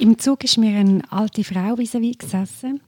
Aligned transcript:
Im 0.00 0.16
Zug 0.16 0.44
ist 0.44 0.58
mir 0.58 0.78
eine 0.78 1.02
alte 1.10 1.42
Frau 1.42 1.74
vis-à-vis 1.74 2.18
gesessen. 2.18 2.80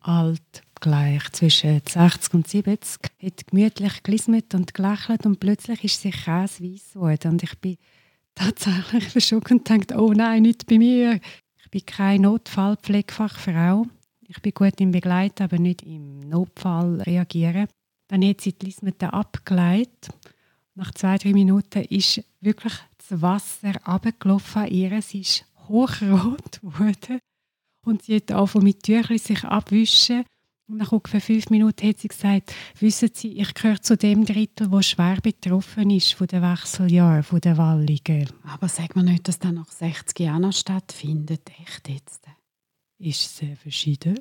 Alt, 0.00 0.62
gleich 0.80 1.28
zwischen 1.32 1.82
60 1.84 2.34
und 2.34 2.46
70, 2.46 3.00
hat 3.20 3.46
gemütlich 3.48 4.02
gelismet 4.04 4.54
und 4.54 4.72
gelächelt 4.72 5.26
und 5.26 5.40
plötzlich 5.40 5.82
ist 5.82 6.00
sie 6.00 6.12
käseweiss 6.12 6.92
geworden. 6.92 7.32
Und 7.32 7.42
ich 7.42 7.58
bin 7.58 7.76
tatsächlich 8.36 9.08
verschockt 9.08 9.50
und 9.50 9.68
dachte, 9.68 9.96
oh 10.00 10.12
nein, 10.12 10.42
nicht 10.42 10.66
bei 10.66 10.78
mir. 10.78 11.18
Ich 11.58 11.70
bin 11.70 11.84
keine 11.84 12.22
Notfallpflegefachfrau. 12.22 13.86
Ich 14.28 14.40
bin 14.40 14.54
gut 14.54 14.80
im 14.80 14.92
Begleiten, 14.92 15.42
aber 15.42 15.58
nicht 15.58 15.82
im 15.82 16.20
Notfall 16.20 17.00
reagieren. 17.00 17.66
Dann 18.06 18.24
hat 18.24 18.42
sie 18.42 18.52
die 18.52 18.66
Lismete 18.66 19.12
abgeleitet. 19.12 20.10
Nach 20.76 20.92
zwei, 20.94 21.18
drei 21.18 21.32
Minuten 21.32 21.82
ist 21.82 22.22
wirklich 22.40 22.74
das 22.96 23.20
Wasser 23.20 23.72
abgelaufen 23.82 24.62
an 24.62 24.68
ihr. 24.68 25.02
Sie 25.02 25.20
ist 25.20 25.44
hochrot 25.68 26.60
geworden. 26.60 27.18
Und 27.84 28.02
sie 28.02 28.16
hat 28.16 28.30
angefangen 28.32 28.64
mit 28.64 28.82
Tüchern 28.82 29.18
sich 29.18 29.44
abwischen. 29.44 30.24
Und 30.66 30.78
nach 30.78 30.92
ungefähr 30.92 31.20
fünf 31.20 31.50
Minuten 31.50 31.86
hat 31.86 31.98
sie 31.98 32.08
gesagt, 32.08 32.54
wissen 32.78 33.10
Sie, 33.12 33.38
ich 33.38 33.52
gehöre 33.52 33.82
zu 33.82 33.98
dem 33.98 34.24
Drittel, 34.24 34.72
wo 34.72 34.80
schwer 34.80 35.18
betroffen 35.22 35.90
ist 35.90 36.14
von 36.14 36.26
den 36.26 36.40
Wechseljahren, 36.40 37.22
von 37.22 37.40
den 37.40 37.58
Wallungen. 37.58 38.30
Aber 38.44 38.68
sag 38.68 38.96
mir 38.96 39.02
nicht, 39.02 39.28
dass 39.28 39.38
das 39.38 39.52
nach 39.52 39.70
60 39.70 40.18
Jahren 40.20 40.40
noch 40.40 40.54
stattfindet. 40.54 41.50
Echt 41.60 41.88
jetzt? 41.90 42.24
Ist 42.98 43.36
sehr 43.36 43.56
verschieden. 43.56 44.18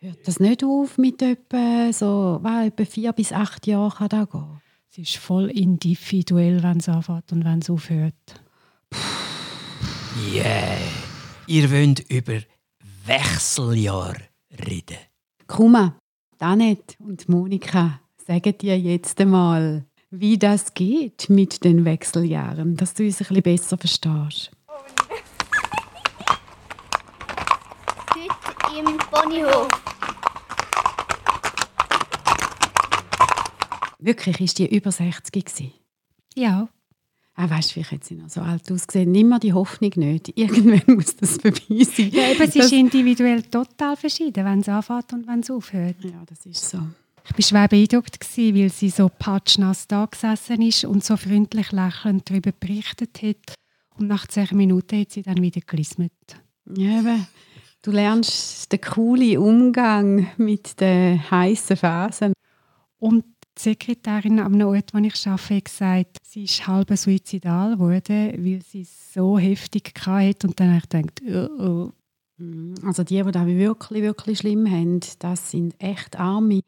Hört 0.00 0.28
das 0.28 0.38
nicht 0.38 0.62
auf 0.62 0.96
mit 0.96 1.20
etwa, 1.22 1.92
so, 1.92 2.38
was, 2.40 2.66
etwa 2.66 2.84
vier 2.84 3.12
bis 3.12 3.32
acht 3.32 3.66
Jahren 3.66 3.90
kann 3.90 4.08
das 4.10 4.30
gehen? 4.30 4.60
Es 4.90 4.98
ist 4.98 5.16
voll 5.16 5.50
individuell, 5.50 6.62
wenn 6.62 6.78
es 6.78 6.88
anfängt 6.88 7.32
und 7.32 7.44
wenn 7.44 7.58
es 7.58 7.68
aufhört. 7.68 8.14
Yeah! 10.26 10.76
Ihr 11.46 11.70
wollt 11.70 12.00
über 12.10 12.40
Wechseljahr 13.06 14.16
reden. 14.66 14.98
Kuma, 15.46 15.96
Danet 16.38 16.96
und 16.98 17.28
Monika, 17.28 18.00
sagen 18.26 18.58
dir 18.58 18.78
jetzt 18.78 19.20
einmal, 19.20 19.84
wie 20.10 20.36
das 20.36 20.74
geht 20.74 21.30
mit 21.30 21.62
den 21.62 21.84
Wechseljahren, 21.84 22.76
dass 22.76 22.94
du 22.94 23.04
uns 23.04 23.20
ein 23.20 23.28
bisschen 23.28 23.42
besser 23.42 23.78
verstehst. 23.78 24.50
Heute 28.14 28.78
im 28.78 28.98
Ponyhof. 28.98 29.68
Wirklich, 34.00 34.40
ist 34.40 34.58
die 34.58 34.74
über 34.74 34.90
60 34.90 35.44
gewesen? 35.44 35.72
Ja. 36.34 36.68
Ah, 37.40 37.48
weißt 37.48 37.70
du, 37.70 37.76
wie 37.76 37.84
hat 37.84 38.02
sie 38.02 38.16
noch 38.16 38.28
so 38.28 38.40
alt 38.40 38.68
ausgesehen? 38.72 39.12
Nimm 39.12 39.28
mir 39.28 39.38
die 39.38 39.52
Hoffnung 39.52 39.92
nicht. 39.94 40.32
Irgendwann 40.36 40.96
muss 40.96 41.14
das 41.14 41.36
vorbei 41.36 41.84
sein. 41.84 42.10
ja 42.10 42.32
eben, 42.32 42.42
es 42.42 42.56
ist 42.56 42.72
individuell 42.72 43.44
total 43.44 43.96
verschieden, 43.96 44.44
wenn 44.44 44.58
es 44.58 44.68
anfängt 44.68 45.12
und 45.12 45.28
wenn 45.28 45.38
es 45.38 45.48
aufhört. 45.48 46.02
Ja, 46.02 46.20
das 46.26 46.44
ist 46.46 46.68
so. 46.68 46.78
Ich 47.28 47.52
war 47.52 47.68
schwer 47.68 47.68
beeindruckt, 47.68 48.18
weil 48.36 48.70
sie 48.70 48.90
so 48.90 49.08
patschnass 49.08 49.86
da 49.86 50.06
gesessen 50.06 50.62
ist 50.62 50.84
und 50.84 51.04
so 51.04 51.16
freundlich 51.16 51.70
lächelnd 51.70 52.28
darüber 52.28 52.50
berichtet 52.50 53.22
hat. 53.22 53.54
Und 53.96 54.08
nach 54.08 54.26
zehn 54.26 54.48
Minuten 54.56 55.00
hat 55.00 55.12
sie 55.12 55.22
dann 55.22 55.40
wieder 55.40 55.60
gelismet. 55.60 56.10
Ja, 56.76 56.98
eben. 56.98 57.24
Du 57.82 57.92
lernst 57.92 58.72
den 58.72 58.80
coolen 58.80 59.38
Umgang 59.38 60.26
mit 60.38 60.80
den 60.80 61.30
heißen 61.30 61.76
Phasen. 61.76 62.32
Und 62.98 63.24
die 63.58 63.62
Sekretärin 63.62 64.38
am 64.38 64.60
Ort, 64.62 64.94
wo 64.94 64.98
ich 64.98 65.26
arbeite, 65.26 65.62
gesagt, 65.62 66.18
sie 66.22 66.44
ist 66.44 66.66
halb 66.66 66.96
suizidal 66.96 67.74
geworden, 67.74 68.32
weil 68.38 68.62
sie 68.62 68.82
es 68.82 69.12
so 69.12 69.38
heftig 69.38 69.92
hatte. 70.06 70.46
Und 70.46 70.58
dann 70.60 70.68
habe 70.68 70.78
ich 70.78 70.88
gedacht, 70.88 71.22
oh, 71.58 71.62
oh. 71.62 71.92
Also 72.86 73.02
die, 73.02 73.22
die 73.22 73.32
das 73.32 73.46
wirklich, 73.46 74.02
wirklich 74.02 74.38
schlimm 74.38 74.70
haben, 74.70 75.00
das 75.18 75.50
sind 75.50 75.74
echt 75.80 76.18
Arme. 76.18 76.60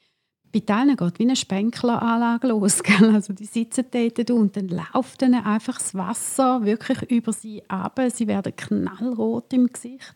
Bei 0.53 0.59
denen 0.59 0.97
geht 0.97 1.19
wie 1.21 1.25
eine 1.25 1.37
Spenkleranlage 1.37 2.49
los. 2.49 2.83
Gell? 2.83 3.15
Also 3.15 3.33
die 3.33 3.45
sitzen 3.45 3.85
dort 3.93 4.31
und 4.33 4.57
dann 4.57 4.69
läuft 4.69 5.23
ihnen 5.23 5.45
einfach 5.45 5.79
das 5.79 5.95
Wasser 5.95 6.65
wirklich 6.65 7.09
über 7.09 7.33
sie 7.33 7.63
ab. 7.69 8.01
Sie 8.13 8.27
werden 8.27 8.55
knallrot 8.57 9.53
im 9.53 9.69
Gesicht. 9.69 10.15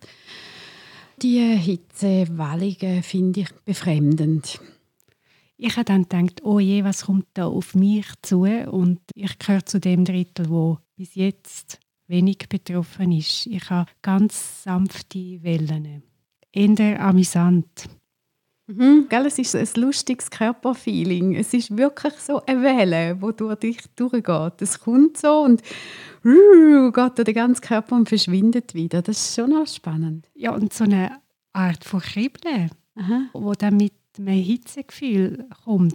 Die 1.22 1.38
Hitzewallungen 1.38 3.04
finde 3.04 3.40
ich 3.42 3.52
befremdend. 3.64 4.58
Ich 5.56 5.76
habe 5.76 5.84
dann 5.84 6.02
gedacht, 6.02 6.42
oh 6.42 6.58
je, 6.58 6.84
was 6.84 7.06
kommt 7.06 7.26
da 7.34 7.46
auf 7.46 7.74
mich 7.74 8.06
zu? 8.22 8.42
Und 8.42 9.00
ich 9.14 9.38
gehöre 9.38 9.64
zu 9.64 9.78
dem 9.78 10.04
Drittel, 10.04 10.48
wo 10.48 10.78
bis 10.96 11.14
jetzt 11.14 11.78
wenig 12.06 12.38
betroffen 12.48 13.12
ist. 13.12 13.46
Ich 13.46 13.70
habe 13.70 13.90
ganz 14.02 14.64
sanfte 14.64 15.42
Wellen. 15.42 16.02
Eher 16.52 17.00
amüsant. 17.00 17.88
Mhm, 18.66 19.06
gell, 19.10 19.26
es 19.26 19.38
ist 19.38 19.54
ein 19.54 19.82
lustiges 19.82 20.30
Körperfeeling. 20.30 21.34
Es 21.34 21.52
ist 21.52 21.76
wirklich 21.76 22.14
so 22.14 22.40
eine 22.46 22.62
Welle, 22.62 23.16
die 23.16 23.36
durch 23.36 23.56
dich 23.56 23.78
durchgeht. 23.94 24.62
Es 24.62 24.80
kommt 24.80 25.18
so 25.18 25.42
und 25.42 25.62
uh, 26.24 26.90
geht 26.90 27.18
durch 27.18 27.26
den 27.26 27.34
ganzen 27.34 27.60
Körper 27.60 27.96
und 27.96 28.08
verschwindet 28.08 28.74
wieder. 28.74 29.02
Das 29.02 29.18
ist 29.18 29.34
schon 29.34 29.50
noch 29.50 29.66
spannend. 29.66 30.30
Ja, 30.34 30.54
und 30.54 30.72
so 30.72 30.84
eine 30.84 31.20
Art 31.52 31.84
von 31.84 32.00
Kribbeln, 32.00 32.70
Aha. 32.96 33.28
wo 33.34 33.52
dann 33.52 33.76
mit 33.76 33.92
einem 34.18 34.42
Hitzegefühl 34.42 35.46
kommt. 35.64 35.94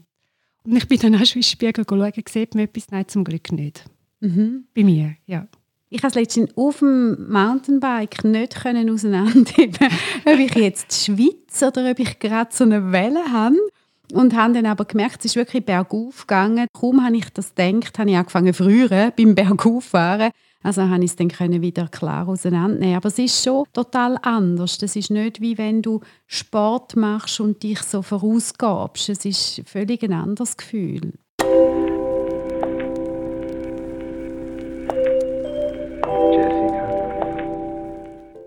Und 0.64 0.76
ich 0.76 0.88
bin 0.88 1.00
dann 1.00 1.16
auch 1.16 1.26
schon 1.26 1.38
in 1.38 1.42
den 1.42 1.44
Spiegel 1.44 1.86
schauen, 1.88 2.14
sieht 2.28 2.56
man 2.56 2.64
etwas? 2.66 2.92
Nein, 2.92 3.08
zum 3.08 3.24
Glück 3.24 3.52
nicht. 3.52 3.86
Mhm. 4.20 4.66
Bei 4.76 4.84
mir, 4.84 5.16
ja. 5.26 5.48
Ich 5.92 6.02
konnte 6.02 6.20
letztens 6.20 6.56
auf 6.56 6.80
dem 6.80 7.32
Mountainbike 7.32 8.24
nicht 8.24 8.56
auseinanderheben, 8.66 9.90
ob 10.26 10.40
ich 10.40 10.54
jetzt 10.54 10.92
die 10.92 11.12
Schweiz 11.12 11.64
oder 11.64 11.90
ob 11.90 12.00
ich 12.00 12.20
gerade 12.20 12.52
so 12.54 12.64
eine 12.64 12.92
Welle 12.92 13.32
habe. 13.32 13.58
Und 14.14 14.36
habe 14.36 14.54
dann 14.54 14.66
aber 14.66 14.86
gemerkt, 14.86 15.20
es 15.20 15.26
ist 15.26 15.36
wirklich 15.36 15.66
bergauf 15.66 16.22
gegangen. 16.22 16.68
Kaum 16.74 17.06
habe 17.06 17.16
ich 17.18 17.30
das 17.32 17.54
gedacht, 17.54 18.00
habe 18.00 18.10
ich 18.10 18.18
angefangen 18.18 18.54
früher 18.54 19.12
beim 19.18 19.36
Bergauffahren. 19.36 20.32
Also 20.62 20.82
habe 20.82 21.04
ich 21.04 21.12
es 21.12 21.16
dann 21.16 21.30
können 21.30 21.62
wieder 21.62 21.88
klar 21.88 22.28
auseinandernehmen. 22.28 22.98
Aber 22.98 23.08
es 23.08 23.20
ist 23.20 23.44
schon 23.44 23.66
total 23.72 24.18
anders. 24.22 24.78
Das 24.78 24.96
ist 24.96 25.12
nicht 25.12 25.42
wie 25.42 25.58
wenn 25.58 25.82
du 25.82 26.02
Sport 26.28 26.96
machst 26.96 27.40
und 27.40 27.62
dich 27.64 27.82
so 27.82 28.02
vorausgabst. 28.02 29.10
Es 29.10 29.26
ist 29.26 29.62
völlig 29.66 30.04
ein 30.04 30.14
anderes 30.14 30.58
Gefühl. 30.58 31.14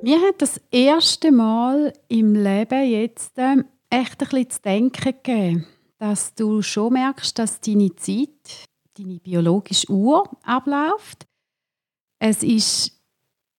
Mir 0.04 0.20
hat 0.20 0.42
das 0.42 0.60
erste 0.72 1.30
Mal 1.30 1.92
im 2.08 2.34
Leben 2.34 2.90
jetzt 2.90 3.34
ähm, 3.36 3.64
echt 3.92 4.22
ein 4.22 4.28
bisschen 4.28 4.50
zu 4.50 4.60
denken 4.62 5.04
gegeben, 5.04 5.66
dass 5.98 6.34
du 6.34 6.62
schon 6.62 6.94
merkst, 6.94 7.38
dass 7.38 7.60
deine 7.60 7.94
Zeit, 7.94 8.66
deine 8.96 9.18
biologische 9.20 9.90
Uhr 9.90 10.28
abläuft. 10.42 11.26
Es 12.18 12.42
ist 12.42 12.98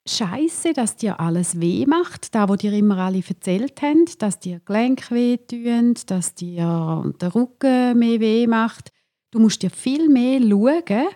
Scheiße, 0.05 0.73
dass 0.73 0.97
dir 0.97 1.19
alles 1.19 1.61
weh 1.61 1.85
macht, 1.85 2.35
da 2.35 2.49
wo 2.49 2.55
dir 2.55 2.73
immer 2.73 2.97
alle 2.97 3.23
erzählt 3.25 3.81
haben, 3.81 4.05
dass 4.19 4.39
dir 4.39 4.59
Gelenk 4.65 5.11
weh 5.11 5.37
tun, 5.37 5.93
dass 6.07 6.35
dir 6.35 7.13
der 7.21 7.35
Rücken 7.35 7.97
mehr 7.97 8.19
weh 8.19 8.45
macht. 8.47 8.91
Du 9.31 9.39
musst 9.39 9.61
dir 9.61 9.69
viel 9.69 10.09
mehr 10.09 10.41
schauen 10.41 11.07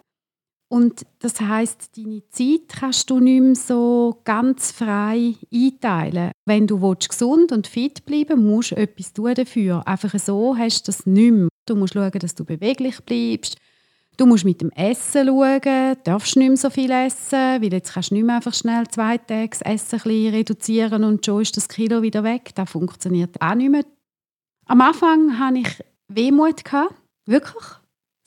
und 0.70 1.06
das 1.20 1.40
heißt, 1.40 1.98
deine 1.98 2.28
Zeit 2.30 2.68
kannst 2.68 3.10
du 3.10 3.20
nicht 3.20 3.42
mehr 3.42 3.56
so 3.56 4.20
ganz 4.26 4.72
frei 4.72 5.36
einteilen. 5.54 6.32
Wenn 6.46 6.68
du 6.68 6.80
gesund 6.96 7.54
und 7.54 7.68
fit 7.68 8.06
bleiben 8.06 8.46
musst 8.46 8.72
du 8.72 8.76
etwas 8.76 9.14
tun 9.14 9.34
dafür. 9.34 9.88
Einfach 9.88 10.14
so 10.20 10.58
hast 10.58 10.88
du 10.88 10.92
das 10.92 11.06
nicht 11.06 11.32
mehr. 11.32 11.48
Du 11.66 11.76
musst 11.76 11.94
schauen, 11.94 12.12
dass 12.12 12.36
du 12.36 12.44
beweglich 12.44 13.00
bleibst. 13.02 13.56
Du 14.18 14.26
musst 14.26 14.46
mit 14.46 14.62
dem 14.62 14.72
Essen 14.72 15.28
schauen, 15.28 15.62
du 15.62 15.98
darfst 16.04 16.36
nicht 16.36 16.48
mehr 16.48 16.58
so 16.58 16.70
viel 16.70 16.92
essen, 16.92 17.62
weil 17.62 17.72
jetzt 17.72 17.94
kannst 17.94 18.12
du 18.12 18.16
nicht 18.16 18.26
mehr 18.26 18.38
einfach 18.38 18.54
schnell 18.54 18.88
zwei 18.88 19.20
Tage 19.20 19.50
das 19.50 19.62
Essen 19.62 20.02
ein 20.04 20.34
reduzieren 20.34 21.04
und 21.04 21.26
schon 21.26 21.44
ist 21.44 21.56
das 21.56 21.70
Kilo 21.70 22.02
wieder 22.02 22.24
weg. 22.24 22.50
Das 22.56 22.70
funktioniert 22.70 23.40
auch 23.40 23.56
nicht 23.56 23.70
mehr. 23.70 23.86
Am 24.66 24.82
Anfang 24.82 25.40
hatte 25.40 25.60
ich 25.60 25.84
Wehmut, 26.10 26.64
wirklich. 27.26 27.66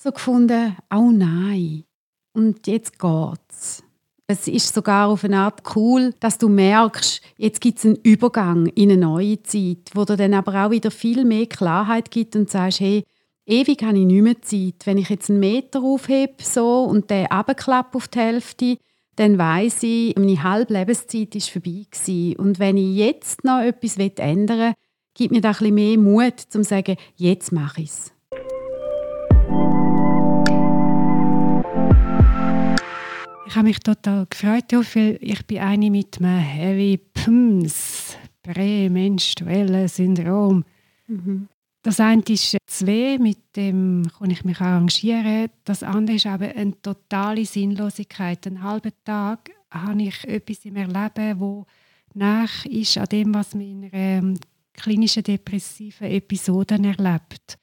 So 0.03 0.13
gefunden, 0.13 0.77
oh 0.95 1.11
nein, 1.11 1.85
und 2.33 2.67
jetzt 2.67 2.99
geht's. 2.99 3.83
Es 4.27 4.47
ist 4.47 4.73
sogar 4.73 5.09
auf 5.09 5.25
eine 5.25 5.39
Art 5.39 5.63
cool, 5.75 6.15
dass 6.21 6.39
du 6.39 6.49
merkst, 6.49 7.21
jetzt 7.37 7.61
gibt 7.61 7.79
es 7.79 7.85
einen 7.85 7.97
Übergang 7.97 8.67
in 8.67 8.93
eine 8.93 9.01
neue 9.01 9.43
Zeit, 9.43 9.91
wo 9.93 10.05
dir 10.05 10.17
dann 10.17 10.35
aber 10.35 10.67
auch 10.67 10.71
wieder 10.71 10.93
viel 10.93 11.25
mehr 11.25 11.47
Klarheit 11.47 12.13
gibt 12.13 12.37
und 12.37 12.49
sagst, 12.49 12.79
hey, 12.79 13.03
ewig 13.47 13.83
habe 13.83 13.99
ich 13.99 14.07
nicht 14.07 14.23
mehr 14.23 14.41
Zeit. 14.41 14.87
Wenn 14.87 14.99
ich 14.99 15.09
jetzt 15.09 15.31
einen 15.31 15.41
Meter 15.41 15.83
aufhebe 15.83 16.35
so, 16.43 16.85
und 16.85 17.11
den 17.11 17.27
abklappe 17.27 17.97
auf 17.97 18.07
die 18.07 18.21
Hälfte, 18.21 18.79
dann 19.17 19.37
weiß 19.37 19.83
ich, 19.83 20.17
meine 20.17 20.43
halbe 20.43 20.75
Lebenszeit 20.75 21.35
ist 21.35 21.51
vorbei 21.51 21.85
gewesen. 21.91 22.37
Und 22.37 22.59
wenn 22.61 22.77
ich 22.77 22.97
jetzt 22.97 23.45
noch 23.45 23.61
etwas 23.61 23.97
ändern 23.97 24.59
will, 24.59 24.75
gibt 25.15 25.33
mir 25.33 25.41
das 25.41 25.61
ein 25.61 25.75
bisschen 25.75 25.75
mehr 25.75 25.99
Mut, 25.99 26.47
um 26.55 26.63
zu 26.63 26.69
sagen, 26.69 26.97
jetzt 27.17 27.51
mache 27.53 27.83
ich 27.83 27.91
es. 27.91 28.13
Ich 33.51 33.57
habe 33.57 33.67
mich 33.67 33.81
total 33.81 34.27
gefreut, 34.31 34.73
weil 34.73 35.19
ich 35.21 35.45
bin 35.45 35.59
eine 35.59 35.91
mit 35.91 36.21
einem 36.21 36.39
Heavy 36.39 36.99
PMS, 36.99 38.17
prämenstruelles 38.45 39.97
Syndrom. 39.97 40.65
Mhm. 41.09 41.49
Das 41.83 41.99
eine 41.99 42.23
ist 42.29 42.57
zwei, 42.69 43.19
mit 43.19 43.57
dem 43.57 44.07
kann 44.17 44.31
ich 44.31 44.45
mich 44.45 44.61
arrangieren. 44.61 45.51
Das 45.65 45.83
andere 45.83 46.15
ist 46.15 46.27
aber 46.27 46.47
eine 46.47 46.81
totale 46.81 47.45
Sinnlosigkeit. 47.45 48.47
Einen 48.47 48.63
halben 48.63 48.93
Tag 49.03 49.51
habe 49.69 50.01
ich 50.01 50.23
etwas 50.29 50.65
im 50.65 50.77
Erleben, 50.77 51.41
wo 51.41 51.67
nach 52.15 52.65
ist 52.67 52.99
an 52.99 53.07
dem, 53.07 53.35
was 53.35 53.57
man 53.57 53.65
in 53.65 53.85
einer 53.87 53.93
ähm, 53.93 54.39
klinischen 54.75 55.25
depressiven 55.25 56.07
Episode 56.07 56.77
erlebt. 56.77 57.59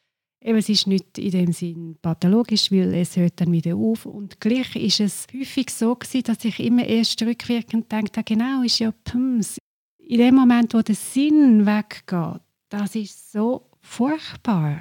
Eben, 0.47 0.59
es 0.59 0.69
ist 0.69 0.87
nicht 0.87 1.17
in 1.17 1.31
dem 1.31 1.51
Sinn 1.51 1.97
pathologisch, 2.01 2.71
weil 2.71 2.93
es 2.93 3.17
hört 3.17 3.41
dann 3.41 3.51
wieder 3.51 3.75
auf. 3.75 4.05
Und 4.05 4.39
gleich 4.39 4.77
ist 4.77 5.01
es 5.01 5.27
häufig 5.33 5.69
so 5.69 5.93
gewesen, 5.93 6.23
dass 6.23 6.45
ich 6.45 6.61
immer 6.61 6.85
erst 6.85 7.21
rückwirkend 7.21 7.91
denke, 7.91 8.23
genau, 8.23 8.61
ist 8.63 8.79
ja 8.79 8.93
Pums. 9.03 9.57
In 9.97 10.19
dem 10.19 10.35
Moment, 10.35 10.73
wo 10.73 10.81
der 10.81 10.95
Sinn 10.95 11.65
weggeht, 11.65 12.41
das 12.69 12.95
ist 12.95 13.33
so 13.33 13.69
furchtbar. 13.81 14.79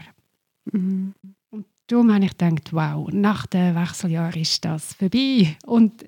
Mhm. 0.70 1.14
Und 1.50 1.66
darum 1.88 2.14
habe 2.14 2.26
ich 2.26 2.38
gedacht, 2.38 2.72
wow, 2.72 3.10
nach 3.10 3.46
dem 3.46 3.74
Wechseljahr 3.74 4.36
ist 4.36 4.64
das 4.64 4.94
vorbei. 4.94 5.56
Und 5.66 6.06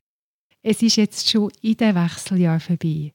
es 0.62 0.82
ist 0.82 0.94
jetzt 0.94 1.28
schon 1.28 1.50
in 1.62 1.76
dem 1.76 1.96
Wechseljahr 1.96 2.61
vorbei. 2.61 3.12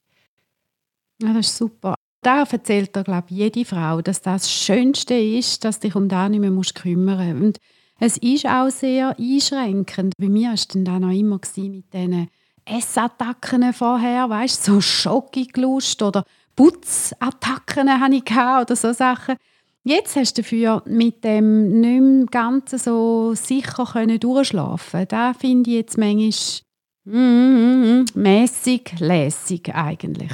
Ja, 1.22 1.32
das 1.32 1.46
ist 1.46 1.56
super. 1.56 1.94
Da 2.24 2.42
erzählt 2.42 2.96
er, 2.96 3.04
glaube 3.04 3.26
ich, 3.28 3.36
jede 3.36 3.66
Frau, 3.66 4.00
dass 4.00 4.22
das 4.22 4.50
Schönste 4.50 5.12
ist, 5.12 5.62
dass 5.62 5.78
dich 5.78 5.94
um 5.94 6.08
das 6.08 6.30
nicht 6.30 6.40
mehr 6.40 6.50
kümmern 6.74 7.38
musst. 7.38 7.44
Und 7.44 7.58
es 8.00 8.16
ist 8.16 8.46
auch 8.46 8.70
sehr 8.70 9.14
einschränkend. 9.18 10.14
Bei 10.16 10.30
mir 10.30 10.48
war 10.48 10.54
es 10.54 10.66
dann 10.68 11.04
auch 11.04 11.10
immer 11.10 11.38
mit 11.54 11.92
diesen 11.92 12.30
Essattacken 12.64 13.74
vorher, 13.74 14.30
weißt 14.30 14.64
so 14.64 14.80
Schokigelust 14.80 16.00
oder 16.00 16.24
Putzattacken 16.56 18.00
hatte 18.00 18.14
ich 18.14 18.30
oder 18.32 18.74
so 18.74 18.94
Sachen. 18.94 19.36
Jetzt 19.82 20.16
hast 20.16 20.38
du 20.38 20.40
dafür 20.40 20.82
mit 20.86 21.24
dem 21.24 21.78
nicht 21.82 22.00
mehr 22.00 22.26
ganz 22.30 22.70
so 22.70 23.34
sicher 23.34 23.84
können 23.84 24.18
durchschlafen. 24.18 25.04
Da 25.08 25.34
finde 25.34 25.68
ich 25.68 25.76
jetzt 25.76 25.98
manchmal 25.98 26.30
mm, 27.04 27.18
mm, 27.18 28.00
mm, 28.00 28.04
mäßig 28.14 28.98
lässig 28.98 29.74
eigentlich. 29.74 30.32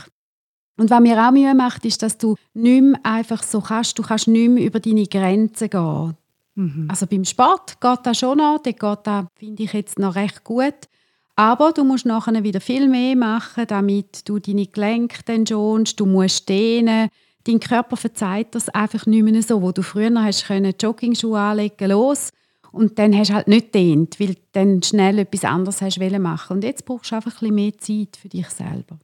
Und 0.80 0.88
was 0.88 1.00
mir 1.00 1.22
auch 1.22 1.30
Mühe 1.30 1.54
macht, 1.54 1.84
ist, 1.84 2.02
dass 2.02 2.16
du 2.16 2.36
nicht 2.54 2.80
mehr 2.80 2.98
einfach 3.02 3.42
so 3.42 3.60
kannst, 3.60 3.98
du 3.98 4.02
kannst 4.02 4.28
nicht 4.28 4.48
mehr 4.48 4.64
über 4.64 4.80
deine 4.80 5.04
Grenzen 5.04 5.68
gehen. 5.68 6.16
Mhm. 6.54 6.88
Also 6.88 7.06
beim 7.06 7.26
Sport 7.26 7.78
geht 7.82 7.98
das 8.04 8.18
schon 8.18 8.38
noch, 8.38 8.62
der 8.62 8.72
geht 8.72 8.98
das, 9.02 9.26
finde 9.34 9.62
ich 9.62 9.74
jetzt 9.74 9.98
noch 9.98 10.14
recht 10.14 10.42
gut. 10.42 10.88
Aber 11.36 11.72
du 11.72 11.84
musst 11.84 12.06
nachher 12.06 12.42
wieder 12.42 12.62
viel 12.62 12.88
mehr 12.88 13.14
machen, 13.14 13.64
damit 13.68 14.26
du 14.26 14.38
deine 14.38 14.64
Gelenke 14.64 15.18
dann 15.26 15.46
schonst, 15.46 16.00
du 16.00 16.06
musst 16.06 16.48
dehnen, 16.48 17.10
dein 17.44 17.60
Körper 17.60 17.98
verzeiht 17.98 18.54
das 18.54 18.70
einfach 18.70 19.04
nicht 19.04 19.22
mehr 19.22 19.42
so, 19.42 19.60
wo 19.60 19.72
du 19.72 19.82
früher 19.82 20.10
hast 20.24 20.46
können 20.46 20.72
Joggingschuhe 20.80 21.38
anlegen 21.38 21.90
los 21.90 22.30
und 22.72 22.98
dann 22.98 23.14
hast 23.14 23.28
du 23.28 23.34
halt 23.34 23.48
nicht 23.48 23.74
dehnt, 23.74 24.18
weil 24.18 24.28
du 24.28 24.40
dann 24.52 24.82
schnell 24.82 25.18
etwas 25.18 25.44
anderes 25.44 25.82
hast 25.82 26.00
machen 26.00 26.56
und 26.56 26.64
jetzt 26.64 26.86
brauchst 26.86 27.10
du 27.10 27.16
einfach 27.16 27.32
ein 27.32 27.38
bisschen 27.38 27.54
mehr 27.54 27.76
Zeit 27.76 28.16
für 28.16 28.30
dich 28.30 28.48
selber. 28.48 28.98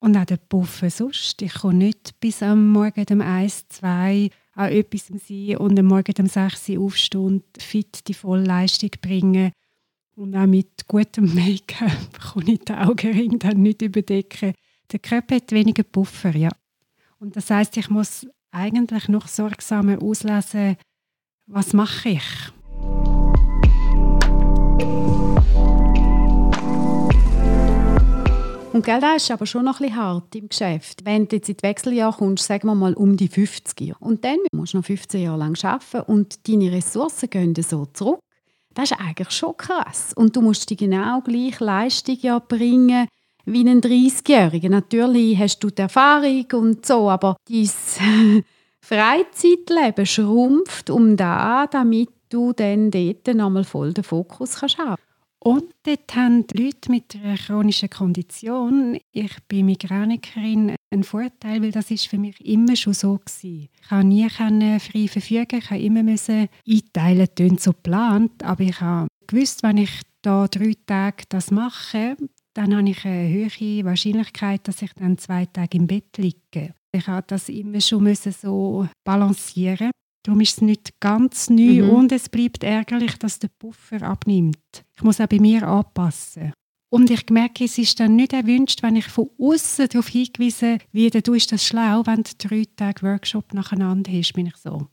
Und 0.00 0.16
auch 0.16 0.24
der 0.24 0.38
Puffen 0.38 0.90
sonst. 0.90 1.42
Ich 1.42 1.52
kann 1.54 1.78
nicht 1.78 2.18
bis 2.20 2.42
am 2.42 2.70
Morgen 2.70 3.04
um 3.10 3.20
1, 3.20 3.68
2 3.68 4.30
an 4.54 4.72
etwas 4.72 5.06
sein 5.08 5.56
und 5.58 5.78
am 5.78 5.86
Morgen 5.86 6.14
um 6.18 6.26
6 6.26 6.70
Uhr 6.70 6.84
aufstehen 6.84 7.20
und 7.20 7.44
fit 7.58 8.08
die 8.08 8.14
Vollleistung 8.14 8.90
bringen. 9.02 9.52
Und 10.16 10.34
auch 10.34 10.46
mit 10.46 10.86
gutem 10.88 11.34
Make-up 11.34 12.18
kann 12.32 12.48
ich 12.48 12.60
den 12.60 12.76
Augenring 12.76 13.38
dann 13.38 13.62
nicht 13.62 13.82
überdecken. 13.82 14.54
Der 14.90 14.98
Körper 14.98 15.36
hat 15.36 15.52
weniger 15.52 15.82
Puffer, 15.82 16.34
ja. 16.34 16.50
Und 17.18 17.36
das 17.36 17.50
heißt, 17.50 17.76
ich 17.76 17.90
muss 17.90 18.26
eigentlich 18.50 19.08
noch 19.08 19.28
sorgsamer 19.28 20.02
auslesen, 20.02 20.76
was 21.46 21.72
mache 21.72 22.10
ich. 22.10 22.22
Und 28.72 28.84
gell, 28.84 29.00
das 29.00 29.24
ist 29.24 29.30
aber 29.32 29.46
schon 29.46 29.64
noch 29.64 29.80
ein 29.80 29.86
bisschen 29.86 29.96
hart 29.96 30.34
im 30.36 30.48
Geschäft. 30.48 31.04
Wenn 31.04 31.26
du 31.26 31.36
jetzt 31.36 31.48
in 31.48 31.56
die 31.56 31.62
Wechseljahre 31.64 32.16
kommst, 32.18 32.46
sagen 32.46 32.68
wir 32.68 32.76
mal 32.76 32.94
um 32.94 33.16
die 33.16 33.26
50 33.26 33.94
und 33.98 34.24
dann 34.24 34.38
musst 34.52 34.74
du 34.74 34.78
noch 34.78 34.84
15 34.84 35.22
Jahre 35.22 35.38
lang 35.38 35.58
arbeiten 35.64 36.10
und 36.10 36.48
deine 36.48 36.70
Ressourcen 36.70 37.28
gehen 37.28 37.54
so 37.56 37.86
zurück, 37.86 38.20
das 38.74 38.92
ist 38.92 39.00
eigentlich 39.00 39.30
schon 39.32 39.56
krass. 39.56 40.12
Und 40.14 40.36
du 40.36 40.40
musst 40.40 40.70
die 40.70 40.76
genau 40.76 41.20
gleiche 41.20 41.64
Leistung 41.64 42.16
ja 42.20 42.38
bringen, 42.38 43.08
wie 43.44 43.68
ein 43.68 43.80
30-Jähriger. 43.80 44.68
Natürlich 44.68 45.36
hast 45.36 45.58
du 45.58 45.70
die 45.70 45.82
Erfahrung 45.82 46.46
und 46.52 46.86
so, 46.86 47.10
aber 47.10 47.36
dein 47.48 47.70
Freizeitleben 48.80 50.06
schrumpft 50.06 50.90
um 50.90 51.16
da, 51.16 51.66
damit 51.66 52.10
du 52.28 52.52
dann 52.52 52.92
dort 52.92 53.26
nochmal 53.34 53.64
voll 53.64 53.92
den 53.92 54.04
Fokus 54.04 54.60
kannst 54.60 54.78
haben 54.78 55.02
und 55.42 55.64
dort 55.84 56.14
haben 56.14 56.46
die 56.46 56.64
Leute 56.64 56.90
mit 56.90 57.16
einer 57.16 57.36
chronischen 57.36 57.88
Kondition, 57.88 58.98
ich 59.12 59.32
bin 59.48 59.66
Migränikerin, 59.66 60.76
einen 60.90 61.04
Vorteil, 61.04 61.62
weil 61.62 61.72
das 61.72 61.90
ist 61.90 62.08
für 62.08 62.18
mich 62.18 62.38
immer 62.44 62.76
schon 62.76 62.92
so 62.92 63.18
gewesen. 63.18 63.68
Ich 63.80 63.88
konnte 63.88 64.06
nie 64.06 64.28
frei 64.28 65.08
verfügen, 65.08 65.58
ich 65.58 65.70
musste 65.70 65.76
immer 65.76 66.02
müssen 66.02 66.48
einteilen, 66.68 67.28
das 67.34 67.64
so 67.64 67.72
geplant, 67.72 68.42
aber 68.42 68.64
ich 68.64 68.80
habe 68.80 69.08
gewusst, 69.26 69.62
wenn 69.62 69.78
ich 69.78 70.02
da 70.22 70.46
drei 70.46 70.74
Tage 70.86 71.24
das 71.28 71.50
mache, 71.50 72.16
dann 72.52 72.76
habe 72.76 72.90
ich 72.90 73.04
eine 73.04 73.28
höhere 73.28 73.84
Wahrscheinlichkeit, 73.84 74.68
dass 74.68 74.82
ich 74.82 74.92
dann 74.94 75.16
zwei 75.16 75.46
Tage 75.46 75.78
im 75.78 75.86
Bett 75.86 76.18
liege. 76.18 76.74
Ich 76.92 77.06
habe 77.06 77.24
das 77.26 77.48
immer 77.48 77.80
schon 77.80 78.14
so 78.14 78.88
balancieren. 79.04 79.90
Darum 80.22 80.40
ist 80.40 80.56
es 80.56 80.60
nicht 80.60 81.00
ganz 81.00 81.48
neu 81.48 81.82
mhm. 81.82 81.90
und 81.90 82.12
es 82.12 82.28
bleibt 82.28 82.62
ärgerlich, 82.62 83.18
dass 83.18 83.38
der 83.38 83.48
Puffer 83.48 84.02
abnimmt. 84.02 84.84
Ich 84.94 85.02
muss 85.02 85.20
auch 85.20 85.26
bei 85.26 85.38
mir 85.38 85.66
anpassen. 85.66 86.52
Und 86.92 87.08
ich 87.08 87.30
merke, 87.30 87.64
es 87.64 87.78
ist 87.78 88.00
dann 88.00 88.16
nicht 88.16 88.32
erwünscht, 88.32 88.82
wenn 88.82 88.96
ich 88.96 89.06
von 89.06 89.30
außen 89.38 89.88
darauf 89.88 90.08
hingewiesen 90.08 90.78
werde, 90.92 91.22
du 91.22 91.34
ist 91.34 91.52
das 91.52 91.64
schlau, 91.64 92.02
wenn 92.04 92.24
du 92.24 92.30
drei 92.36 92.64
Tage 92.76 93.02
Workshop 93.02 93.54
nacheinander 93.54 94.10
hast, 94.12 94.32
bin 94.32 94.46
ich 94.46 94.56
so. 94.56 94.88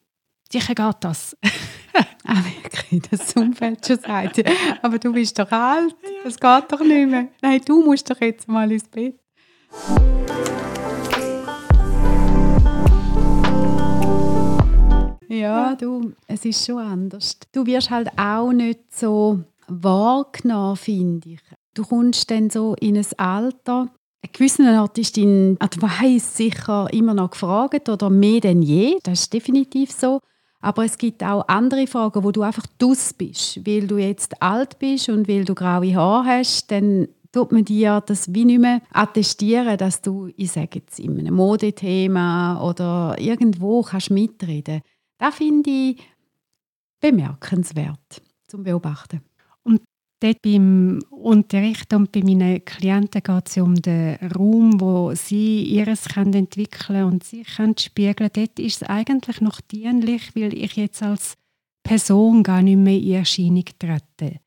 Sicher 0.49 0.75
geht 0.75 0.95
das. 1.01 1.35
ah, 2.23 2.35
wirklich, 2.35 3.01
das 3.09 3.33
Umfeld 3.33 3.85
schon 3.85 3.99
sagt. 3.99 4.43
Aber 4.81 4.99
du 4.99 5.11
bist 5.11 5.37
doch 5.39 5.51
alt, 5.51 5.95
das 6.23 6.39
geht 6.39 6.71
doch 6.71 6.81
nicht 6.81 7.09
mehr. 7.09 7.29
Nein, 7.41 7.61
du 7.65 7.83
musst 7.83 8.09
doch 8.09 8.21
jetzt 8.21 8.47
mal 8.47 8.71
ins 8.71 8.87
Bett. 8.87 9.19
Ja, 15.29 15.75
du, 15.75 16.13
es 16.27 16.45
ist 16.45 16.65
schon 16.65 16.79
anders. 16.79 17.37
Du 17.51 17.65
wirst 17.65 17.89
halt 17.89 18.09
auch 18.17 18.51
nicht 18.51 18.79
so 18.95 19.41
wahrgenommen, 19.67 20.75
finde 20.75 21.29
ich. 21.29 21.39
Du 21.73 21.83
kommst 21.83 22.31
dann 22.31 22.49
so 22.49 22.75
in 22.79 22.97
ein 22.97 23.05
Alter, 23.17 23.89
ein 24.23 24.29
gewisser 24.33 24.81
Ort 24.81 24.97
ist 24.97 25.17
dein 25.17 25.57
Advice 25.59 26.35
sicher 26.35 26.87
immer 26.91 27.13
noch 27.13 27.31
gefragt 27.31 27.87
oder 27.87 28.09
mehr 28.09 28.39
denn 28.39 28.61
je, 28.61 28.97
das 29.03 29.21
ist 29.21 29.33
definitiv 29.33 29.91
so. 29.91 30.21
Aber 30.59 30.83
es 30.83 30.97
gibt 30.97 31.23
auch 31.23 31.47
andere 31.47 31.85
Fragen, 31.85 32.23
wo 32.23 32.31
du 32.31 32.41
einfach 32.41 32.65
dus 32.79 33.13
bist. 33.13 33.65
Weil 33.65 33.87
du 33.87 33.97
jetzt 33.97 34.41
alt 34.41 34.79
bist 34.79 35.07
und 35.07 35.27
weil 35.27 35.45
du 35.45 35.53
graue 35.53 35.95
Haare 35.95 36.25
hast, 36.25 36.71
dann 36.71 37.07
tut 37.31 37.51
man 37.51 37.63
dir 37.63 38.01
das 38.05 38.33
wie 38.33 38.45
nicht 38.45 38.59
mehr 38.59 38.81
attestieren, 38.91 39.77
dass 39.77 40.01
du, 40.01 40.29
ich 40.35 40.51
sage 40.51 40.79
jetzt, 40.79 40.99
in 40.99 41.19
einem 41.19 41.35
Modethema 41.35 42.61
oder 42.67 43.15
irgendwo 43.19 43.83
kannst 43.83 44.09
mitreden 44.09 44.81
kannst. 44.81 44.96
Das 45.17 45.35
finde 45.35 45.69
ich 45.69 46.03
bemerkenswert 46.99 48.21
zum 48.47 48.63
Beobachten. 48.63 49.21
Und 49.63 49.81
dort 50.19 50.41
beim 50.41 50.99
Unterricht 51.09 51.93
und 51.93 52.11
bei 52.11 52.21
meinen 52.21 52.63
Klienten 52.63 53.21
geht 53.21 53.49
es 53.49 53.57
um 53.57 53.75
den 53.75 54.15
Raum, 54.15 54.79
wo 54.79 55.13
sie 55.15 55.63
ihres 55.63 56.05
können 56.05 56.33
entwickeln 56.33 57.03
und 57.03 57.23
sich 57.23 57.47
können 57.55 57.77
spiegeln. 57.77 58.29
Dort 58.33 58.59
ist 58.59 58.81
es 58.81 58.89
eigentlich 58.89 59.41
noch 59.41 59.61
dienlich, 59.61 60.35
weil 60.35 60.53
ich 60.53 60.75
jetzt 60.75 61.03
als 61.03 61.35
Person 61.83 62.43
gar 62.43 62.61
nicht 62.61 62.77
mehr 62.77 62.99
in 62.99 63.13
Erscheinung 63.13 63.65
trete. 63.79 64.39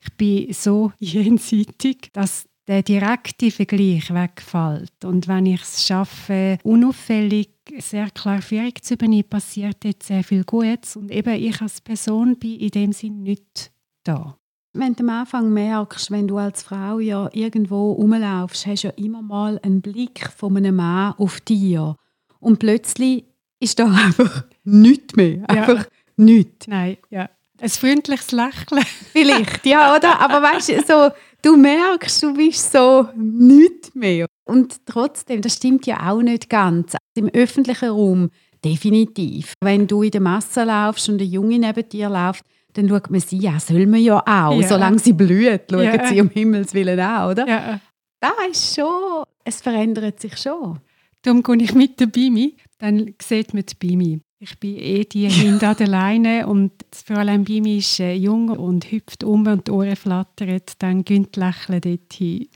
Ich 0.00 0.12
bin 0.16 0.52
so 0.52 0.92
jenseitig, 0.98 2.10
dass 2.12 2.47
der 2.68 2.82
direkte 2.82 3.50
Vergleich 3.50 4.12
wegfällt. 4.12 5.04
Und 5.04 5.26
wenn 5.26 5.46
ich 5.46 5.62
es 5.62 5.86
schaffe, 5.86 6.58
unauffällig 6.62 7.48
sehr 7.78 8.10
klar 8.10 8.42
Führung 8.42 8.74
zu 8.80 8.94
übernehmen, 8.94 9.28
passiert 9.28 9.84
jetzt 9.84 10.06
sehr 10.06 10.22
viel 10.22 10.44
Gutes. 10.44 10.94
Und 10.96 11.10
eben 11.10 11.34
ich 11.34 11.60
als 11.62 11.80
Person 11.80 12.38
bin 12.38 12.60
in 12.60 12.70
dem 12.70 12.92
Sinn 12.92 13.22
nicht 13.22 13.72
da. 14.04 14.36
Wenn 14.74 14.94
du 14.94 15.02
am 15.02 15.08
Anfang 15.08 15.50
merkst, 15.52 16.10
wenn 16.10 16.28
du 16.28 16.36
als 16.36 16.62
Frau 16.62 16.98
ja 16.98 17.30
irgendwo 17.32 17.92
rumlaufst, 17.92 18.66
hast 18.66 18.84
du 18.84 18.88
ja 18.88 18.94
immer 18.96 19.22
mal 19.22 19.58
einen 19.62 19.80
Blick 19.80 20.30
von 20.36 20.56
einem 20.56 20.76
Mann 20.76 21.14
auf 21.16 21.40
dir. 21.40 21.96
Und 22.38 22.58
plötzlich 22.58 23.24
ist 23.60 23.78
da 23.78 23.86
einfach 23.90 24.44
nichts 24.64 25.16
mehr. 25.16 25.48
Einfach 25.48 25.84
ja. 25.84 25.86
nichts. 26.16 26.68
Nein, 26.68 26.98
ja. 27.08 27.30
Ein 27.60 27.70
freundliches 27.70 28.30
Lächeln. 28.30 28.84
Vielleicht, 29.12 29.66
ja, 29.66 29.96
oder? 29.96 30.20
Aber 30.20 30.40
weißt 30.42 30.68
du, 30.68 30.80
so, 30.86 31.10
du 31.42 31.56
merkst, 31.56 32.22
du 32.22 32.34
bist 32.34 32.72
so 32.72 33.08
nichts 33.16 33.94
mehr. 33.94 34.26
Und 34.44 34.86
trotzdem, 34.86 35.42
das 35.42 35.54
stimmt 35.54 35.86
ja 35.86 36.10
auch 36.10 36.22
nicht 36.22 36.48
ganz. 36.48 36.96
Im 37.14 37.28
öffentlichen 37.28 37.90
Raum 37.90 38.30
definitiv. 38.64 39.54
Wenn 39.60 39.86
du 39.86 40.02
in 40.02 40.10
der 40.10 40.20
Masse 40.20 40.64
laufst 40.64 41.08
und 41.08 41.20
ein 41.20 41.28
Junge 41.28 41.58
neben 41.58 41.88
dir 41.88 42.08
läuft, 42.08 42.44
dann 42.74 42.88
schaut 42.88 43.10
man 43.10 43.20
sie 43.20 43.38
ja, 43.38 43.58
soll 43.58 43.86
man 43.86 44.00
ja 44.00 44.20
auch. 44.20 44.60
Ja. 44.60 44.68
Solange 44.68 44.98
sie 44.98 45.12
blüht, 45.12 45.62
schaut 45.70 45.82
ja. 45.82 46.06
sie 46.06 46.20
um 46.20 46.28
Himmels 46.28 46.74
Willen 46.74 47.00
auch, 47.00 47.30
oder? 47.30 47.46
Ja. 47.46 47.80
Da 48.20 48.32
ist 48.50 48.74
schon, 48.74 49.24
es 49.44 49.60
verändert 49.60 50.20
sich 50.20 50.36
schon. 50.36 50.80
Darum 51.22 51.42
gehe 51.42 51.56
ich 51.62 51.74
mit 51.74 51.98
der 52.00 52.06
Bimi, 52.06 52.56
dann 52.78 53.14
sieht 53.20 53.54
man 53.54 53.64
die 53.64 53.74
Bimi. 53.74 54.20
Ich 54.40 54.60
bin 54.60 54.76
eh 54.76 55.04
die 55.04 55.28
hinter 55.28 55.74
der 55.74 55.88
Leine 55.88 56.46
und 56.46 56.70
das 56.92 57.02
Fräulein 57.02 57.42
Bimi 57.42 57.78
ist 57.78 57.98
äh, 57.98 58.14
jung 58.14 58.50
und 58.50 58.88
hüpft 58.88 59.24
um 59.24 59.44
und 59.48 59.66
die 59.66 59.72
Ohren 59.72 59.96
flattern, 59.96 60.60
dann 60.78 61.04
gönnt 61.04 61.34
lächeln 61.34 61.80
dort 61.80 62.12
hin. 62.12 62.46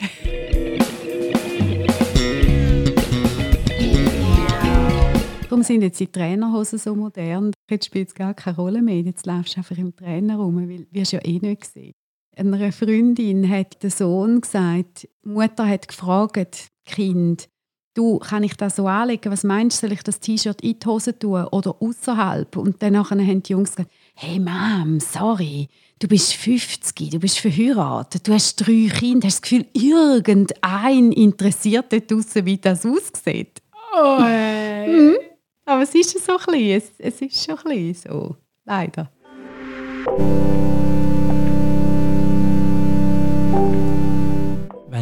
Darum 5.43 5.65
sind 5.65 5.83
jetzt 5.83 5.99
die 5.99 6.07
Trainerhosen 6.07 6.79
so 6.79 6.95
modern. 6.95 7.51
Jetzt 7.69 7.87
spielt 7.87 8.11
es 8.11 8.15
gar 8.15 8.35
keine 8.35 8.55
Rolle 8.55 8.81
mehr. 8.81 9.01
Jetzt 9.01 9.27
laufst 9.27 9.57
du 9.57 9.59
einfach 9.59 9.77
im 9.77 9.97
Trainer 9.97 10.37
rum, 10.37 10.69
weil 10.69 10.87
du 10.89 11.01
ja 11.01 11.19
eh 11.25 11.41
nicht 11.41 11.63
gesehen. 11.63 11.95
Einer 12.37 12.71
Freundin 12.71 13.51
hat 13.51 13.83
der 13.83 13.91
Sohn 13.91 14.41
gesagt, 14.41 15.09
die 15.25 15.29
Mutter 15.29 15.67
hat 15.67 15.89
gefragt, 15.89 16.69
Kind, 16.85 17.49
du, 17.95 18.19
kann 18.19 18.43
ich 18.43 18.57
das 18.57 18.77
so 18.77 18.87
anlegen? 18.87 19.33
Was 19.33 19.45
meinst 19.45 19.83
du, 19.83 19.87
soll 19.87 19.93
ich 19.93 20.03
das 20.03 20.21
T-Shirt 20.21 20.61
in 20.61 20.79
die 20.79 20.87
Hose 20.87 21.19
tun 21.19 21.45
oder 21.47 21.77
außerhalb? 21.81 22.57
Und 22.57 22.83
dann 22.83 22.99
haben 22.99 23.43
die 23.43 23.53
Jungs 23.53 23.71
gesagt, 23.71 23.91
hey 24.15 24.39
Mom, 24.39 25.01
sorry, 25.01 25.69
du 25.99 26.09
bist 26.09 26.35
50, 26.35 27.11
du 27.11 27.19
bist 27.19 27.39
verheiratet, 27.39 28.27
du 28.27 28.33
hast 28.33 28.57
drei 28.57 28.89
Kinder, 28.89 29.27
hast 29.27 29.37
das 29.37 29.43
Gefühl, 29.43 29.67
irgendein 29.73 31.13
interessiert 31.13 31.93
dort 31.93 32.11
draussen, 32.11 32.47
wie 32.47 32.59
das 32.59 32.85
aussieht. 32.85 33.63
Oh, 33.95 34.23
hey. 34.23 34.89
mhm. 34.89 35.17
Aber 35.65 35.83
es 35.83 35.95
ist 35.95 36.25
so 36.25 36.33
ein 36.33 36.39
bisschen, 36.39 36.77
es, 36.77 36.93
es 36.99 37.21
ist 37.21 37.45
schon 37.45 37.59
ein 37.59 37.93
bisschen 37.93 38.11
so, 38.11 38.37
leider. 38.65 39.11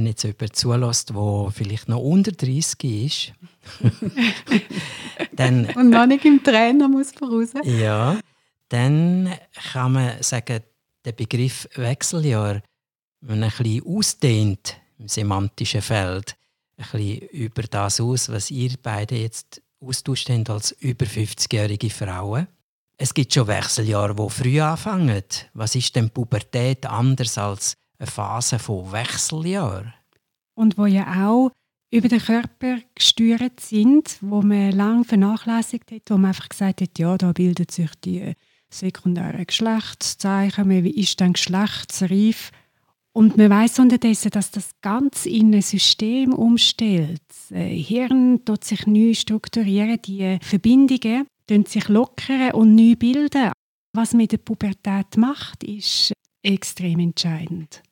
Wenn 0.01 0.07
jetzt 0.07 0.23
jemand 0.23 0.57
zulässt, 0.57 1.11
der 1.11 1.53
vielleicht 1.53 1.87
noch 1.91 2.01
unter 2.01 2.33
30 2.33 2.85
ist, 2.85 3.33
dann... 5.37 5.67
Und 5.75 5.91
noch 5.91 6.07
nicht 6.07 6.25
im 6.25 6.43
Trainer 6.43 6.89
muss 6.89 7.13
voraus. 7.13 7.51
Ja, 7.65 8.19
dann 8.71 9.31
kann 9.73 9.93
man 9.93 10.23
sagen, 10.23 10.61
der 11.05 11.13
Begriff 11.13 11.69
Wechseljahr, 11.75 12.63
wenn 13.21 13.41
man 13.41 13.51
ein 13.51 13.63
bisschen 13.63 13.87
ausdehnt 13.87 14.81
im 14.99 15.07
semantischen 15.07 15.83
Feld, 15.83 16.35
ein 16.79 16.87
bisschen 16.91 17.19
über 17.29 17.63
das 17.65 18.01
aus, 18.01 18.31
was 18.31 18.51
ihr 18.51 18.71
beide 18.83 19.17
jetzt 19.17 19.61
austauscht 19.81 20.31
haben 20.31 20.47
als 20.47 20.73
über 20.81 21.05
50-jährige 21.05 21.91
Frauen. 21.91 22.47
Es 22.97 23.13
gibt 23.13 23.35
schon 23.35 23.49
Wechseljahre, 23.49 24.15
die 24.15 24.31
früh 24.31 24.63
anfangen. 24.63 25.25
Was 25.53 25.75
ist 25.75 25.95
denn 25.95 26.09
Pubertät 26.09 26.87
anders 26.87 27.37
als 27.37 27.77
eine 28.01 28.07
Phase 28.07 28.59
von 28.59 28.91
Wechseljahren? 28.91 29.95
Und 30.55 30.77
wo 30.77 30.87
ja 30.87 31.29
auch 31.29 31.51
über 31.93 32.09
den 32.09 32.21
Körper 32.21 32.79
gesteuert 32.95 33.61
sind, 33.61 34.17
wo 34.21 34.43
man 34.43 34.73
lange 34.73 35.05
vernachlässigt 35.05 35.91
hat, 35.91 36.03
wo 36.09 36.15
man 36.15 36.27
einfach 36.27 36.49
gesagt 36.49 36.81
hat, 36.81 36.99
ja, 36.99 37.17
da 37.19 37.33
bildet 37.33 37.71
sich 37.71 37.91
die 38.05 38.35
sekundären 38.69 39.47
Geschlechtszeichen, 39.47 40.69
man 40.69 40.87
ist 40.87 41.21
dann 41.21 41.33
geschlechtsreif 41.33 42.53
und 43.13 43.37
man 43.37 43.51
weiß 43.51 43.81
unterdessen, 43.81 44.31
dass 44.31 44.53
das 44.53 44.71
ganz 44.81 45.27
in 45.27 45.53
ein 45.53 45.63
System 45.63 46.33
umstellt. 46.33 47.21
Das 47.29 47.51
äh, 47.51 47.77
Hirn 47.77 48.45
tut 48.45 48.63
sich 48.65 48.87
neu 48.87 49.15
strukturieren, 49.15 50.01
die 50.03 50.39
Verbindungen 50.41 51.27
sich 51.67 51.89
lockern 51.89 52.53
und 52.53 52.77
neu 52.77 52.95
bilden. 52.95 53.51
Was 53.93 54.13
in 54.13 54.29
der 54.29 54.37
Pubertät 54.37 55.17
macht, 55.17 55.65
ist 55.65 56.13
extrem 56.45 57.01
entscheidend. 57.01 57.83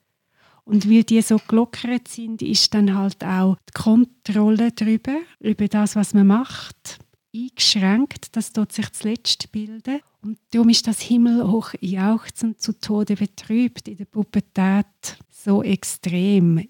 Und 0.69 0.87
weil 0.91 1.03
die 1.03 1.23
so 1.23 1.39
gelockert 1.49 2.09
sind, 2.09 2.43
ist 2.43 2.75
dann 2.75 2.95
halt 2.95 3.25
auch 3.25 3.57
die 3.71 3.73
Kontrolle 3.73 4.71
darüber, 4.71 5.17
über 5.41 5.67
das, 5.67 5.97
was 5.97 6.13
man 6.13 6.27
macht, 6.27 6.99
eingeschränkt. 7.35 8.37
Das 8.37 8.53
tut 8.53 8.73
sich 8.73 8.93
zuletzt 8.93 9.51
bilden. 9.51 10.01
Und 10.21 10.39
darum 10.51 10.69
ist 10.69 10.87
das 10.87 11.01
himmelhoch 11.01 11.73
jauchzen 11.81 12.59
zu 12.59 12.79
Tode 12.79 13.17
betrübt 13.17 13.89
in 13.89 13.97
der 13.97 14.05
Pubertät 14.05 14.85
so 15.31 15.63
extrem. 15.63 16.69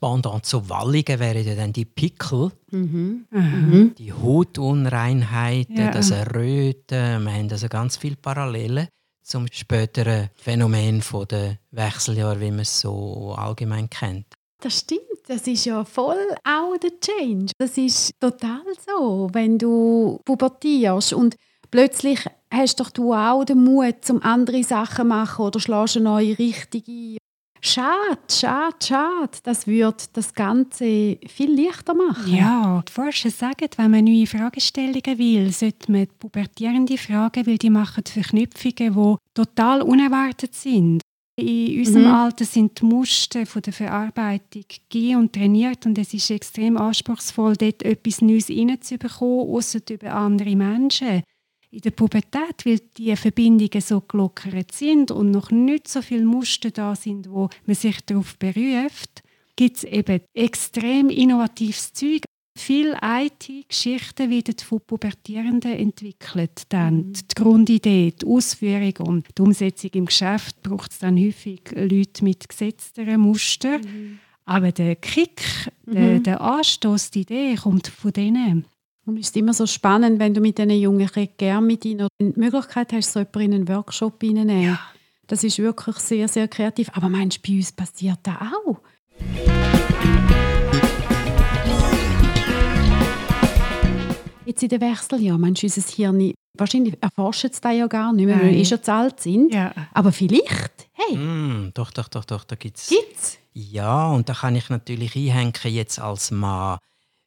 Pendant 0.00 0.46
zu 0.46 0.68
Walligen 0.68 1.18
wären 1.20 1.44
ja 1.44 1.54
dann 1.54 1.72
die 1.72 1.84
Pickel, 1.84 2.50
mhm. 2.70 3.26
Mhm. 3.30 3.94
die 3.98 4.12
Hautunreinheiten, 4.12 5.76
ja. 5.76 5.90
das 5.90 6.10
Erröten. 6.10 7.24
Wir 7.24 7.32
haben 7.32 7.50
also 7.50 7.68
ganz 7.68 7.96
viele 7.98 8.16
Parallelen 8.16 8.88
zum 9.22 9.46
späteren 9.52 10.30
Phänomen 10.34 11.02
der 11.30 11.58
Wechseljahr, 11.70 12.40
wie 12.40 12.50
man 12.50 12.60
es 12.60 12.80
so 12.80 13.34
allgemein 13.36 13.88
kennt. 13.90 14.26
Das 14.60 14.78
stimmt. 14.78 15.02
Das 15.26 15.46
ist 15.46 15.64
ja 15.64 15.84
voll 15.84 16.34
auch 16.44 16.76
der 16.78 16.98
Change. 16.98 17.52
Das 17.58 17.78
ist 17.78 18.12
total 18.18 18.62
so, 18.84 19.28
wenn 19.32 19.58
du 19.58 20.18
pubertierst 20.24 21.12
und 21.12 21.36
plötzlich 21.70 22.26
hast 22.52 22.80
doch 22.80 22.90
du 22.90 23.14
auch 23.14 23.44
den 23.44 23.62
Mut, 23.62 24.10
um 24.10 24.20
andere 24.22 24.64
Sachen 24.64 24.96
zu 24.96 25.04
machen 25.04 25.44
oder 25.44 25.60
schlägst 25.60 25.96
eine 25.96 26.04
neue 26.04 26.36
Richtung 26.36 26.82
ein. 26.88 27.16
Schade, 27.62 28.18
schade, 28.30 28.76
schade. 28.82 29.38
Das 29.42 29.66
würde 29.66 30.04
das 30.14 30.32
Ganze 30.34 31.18
viel 31.26 31.64
leichter 31.64 31.94
machen. 31.94 32.34
Ja, 32.34 32.82
die 32.88 32.92
Forscher 32.92 33.30
sagen, 33.30 33.68
wenn 33.76 33.90
man 33.90 34.04
neue 34.04 34.26
Fragestellungen 34.26 35.18
will, 35.18 35.52
sollte 35.52 35.92
man 35.92 36.06
pubertierende 36.18 36.96
fragen, 36.96 37.46
weil 37.46 37.58
die 37.58 37.70
machen 37.70 38.04
Verknüpfungen, 38.06 38.94
die 38.94 39.16
total 39.34 39.82
unerwartet 39.82 40.54
sind. 40.54 41.02
In 41.36 41.78
unserem 41.78 42.04
mhm. 42.04 42.10
Alter 42.10 42.44
sind 42.44 42.80
die 42.80 42.84
Muster 42.84 43.46
von 43.46 43.62
der 43.62 43.72
Verarbeitung 43.72 44.64
gegeben 44.68 45.20
und 45.20 45.32
trainiert 45.32 45.86
und 45.86 45.96
es 45.96 46.12
ist 46.12 46.30
extrem 46.30 46.76
anspruchsvoll, 46.76 47.56
dort 47.56 47.82
etwas 47.82 48.20
Neues 48.20 48.50
reinzubekommen, 48.50 49.48
außer 49.48 49.80
über 49.90 50.12
andere 50.12 50.54
Menschen. 50.54 51.22
In 51.72 51.80
der 51.82 51.92
Pubertät, 51.92 52.66
weil 52.66 52.80
die 52.96 53.14
Verbindungen 53.14 53.80
so 53.80 54.00
gelockert 54.00 54.72
sind 54.72 55.12
und 55.12 55.30
noch 55.30 55.52
nicht 55.52 55.86
so 55.86 56.02
viele 56.02 56.24
Muster 56.24 56.72
da 56.72 56.96
sind, 56.96 57.30
wo 57.30 57.48
man 57.64 57.76
sich 57.76 58.00
darauf 58.06 58.36
beruft, 58.38 59.22
gibt 59.54 59.76
es 59.76 59.84
eben 59.84 60.20
extrem 60.34 61.10
innovatives 61.10 61.92
Zeug. 61.92 62.22
Viele 62.58 62.98
IT-Geschichten 63.02 64.30
werden 64.30 64.56
von 64.58 64.80
Pubertierenden 64.80 65.72
entwickelt. 65.72 66.62
Dann 66.70 66.96
mhm. 66.96 67.12
die 67.12 67.34
Grundidee, 67.34 68.10
die 68.10 68.26
Ausführung 68.26 68.94
und 69.06 69.26
die 69.36 69.42
Umsetzung 69.42 69.90
im 69.94 70.06
Geschäft 70.06 70.60
braucht 70.62 70.90
es 70.90 70.98
dann 70.98 71.16
häufig 71.16 71.60
Leute 71.74 72.24
mit 72.24 72.48
gesetzteren 72.48 73.20
Mustern. 73.20 73.80
Mhm. 73.80 74.18
Aber 74.44 74.72
der 74.72 74.96
Kick, 74.96 75.42
mhm. 75.86 75.92
der, 75.92 76.18
der 76.20 76.40
Anstoß, 76.40 77.12
die 77.12 77.20
Idee 77.20 77.54
kommt 77.54 77.86
von 77.86 78.12
denen. 78.12 78.64
Und 79.06 79.18
es 79.18 79.28
ist 79.28 79.36
immer 79.36 79.54
so 79.54 79.66
spannend, 79.66 80.18
wenn 80.18 80.34
du 80.34 80.40
mit 80.40 80.58
diesen 80.58 80.70
Jungen 80.70 81.08
gerne 81.38 81.66
mit 81.66 81.84
ihnen 81.84 82.08
die 82.20 82.32
Möglichkeit 82.36 82.92
hast, 82.92 83.12
so 83.12 83.20
jemanden 83.20 83.40
in 83.40 83.54
einen 83.54 83.68
Workshop 83.68 84.22
reinzunehmen. 84.22 84.62
Ja. 84.62 84.80
Das 85.26 85.42
ist 85.42 85.58
wirklich 85.58 85.96
sehr, 85.96 86.28
sehr 86.28 86.48
kreativ. 86.48 86.90
Aber 86.92 87.08
meinst 87.08 87.38
du, 87.38 87.50
bei 87.50 87.56
uns 87.56 87.72
passiert 87.72 88.18
das 88.22 88.36
auch? 88.36 88.80
Jetzt 94.44 94.62
in 94.62 94.68
den 94.68 94.80
Wechseljahren, 94.80 95.40
meinst 95.40 95.62
du, 95.62 95.66
unser 95.66 95.82
Hirn, 95.82 96.34
wahrscheinlich 96.58 96.98
erforscht 97.00 97.44
es 97.44 97.60
das 97.60 97.74
ja 97.74 97.86
gar 97.86 98.12
nicht 98.12 98.26
mehr, 98.26 98.38
weil 98.38 98.50
wir 98.50 98.58
eh 98.58 98.64
schon 98.64 98.82
zu 98.82 98.92
alt 98.92 99.20
sind. 99.20 99.54
Ja. 99.54 99.72
Aber 99.94 100.12
vielleicht, 100.12 100.88
hey. 100.92 101.16
Mm, 101.16 101.70
doch, 101.72 101.90
doch, 101.90 102.08
doch, 102.08 102.24
doch, 102.24 102.44
da 102.44 102.56
gibt 102.56 102.76
es. 102.76 102.88
Gibt's? 102.88 103.38
Ja, 103.52 104.10
und 104.10 104.28
da 104.28 104.34
kann 104.34 104.56
ich 104.56 104.68
natürlich 104.68 105.16
einhängen 105.16 105.54
jetzt 105.64 105.98
als 105.98 106.30
Mann. 106.30 106.78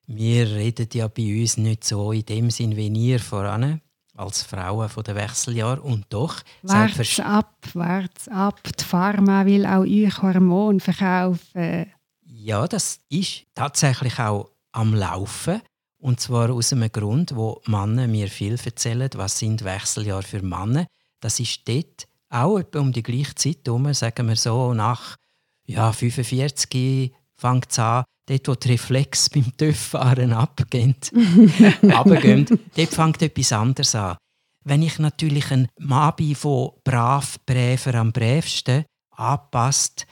Wir 0.05 0.49
reden 0.49 0.89
ja 0.93 1.07
bei 1.07 1.41
uns 1.41 1.57
nicht 1.57 1.83
so 1.83 2.11
in 2.11 2.25
dem 2.25 2.49
Sinn 2.51 2.75
wie 2.75 2.87
ihr 2.87 3.19
voran 3.19 3.81
als 4.15 4.43
Frauen 4.43 4.89
von 4.89 5.03
den 5.03 5.15
Wechseljahren 5.15 5.79
und 5.79 6.05
doch 6.09 6.41
wart's 6.61 7.19
ab, 7.19 7.55
wart's 7.73 8.27
ab. 8.27 8.61
Die 8.63 8.83
Pharma 8.83 9.45
will 9.45 9.65
auch 9.65 9.81
euch 9.81 10.21
Hormone 10.21 10.79
verkaufen. 10.79 11.91
Ja, 12.25 12.67
das 12.67 12.99
ist 13.09 13.45
tatsächlich 13.55 14.19
auch 14.19 14.49
am 14.71 14.93
Laufen. 14.93 15.61
Und 15.97 16.19
zwar 16.19 16.51
aus 16.51 16.73
einem 16.73 16.91
Grund, 16.91 17.35
wo 17.35 17.61
Männer 17.65 18.07
mir 18.07 18.27
viel 18.27 18.59
erzählen, 18.61 19.09
was 19.15 19.39
sind 19.39 19.63
Wechseljahre 19.63 20.23
für 20.23 20.41
Männer. 20.41 20.85
Das 21.21 21.39
ist 21.39 21.67
dort 21.67 22.07
auch 22.29 22.59
etwa 22.59 22.79
um 22.79 22.91
die 22.91 23.03
gleiche 23.03 23.35
Zeit 23.35 23.59
herum, 23.65 23.93
sagen 23.93 24.27
wir 24.27 24.35
so, 24.35 24.73
nach 24.73 25.15
ja, 25.65 25.93
45 25.93 27.13
fängt 27.43 27.71
es 27.71 27.79
an, 27.79 28.05
dort 28.25 28.47
wo 28.47 28.55
die 28.55 28.69
Reflex 28.69 29.29
beim 29.33 29.55
TÜV-Fahren 29.57 30.33
abgehen, 30.33 30.95
dort 32.75 32.89
fängt 32.89 33.21
etwas 33.21 33.51
anderes 33.51 33.95
an. 33.95 34.17
wenn 34.63 34.81
ich 34.81 34.97
natürlich 34.97 35.51
ein 35.51 35.67
Mann 35.77 36.15
bin, 36.15 36.35
der 36.41 36.73
brav, 36.85 37.37
bräver 37.45 37.95
am 37.95 38.13
brävsten 38.13 38.85
anpasst, 39.11 40.07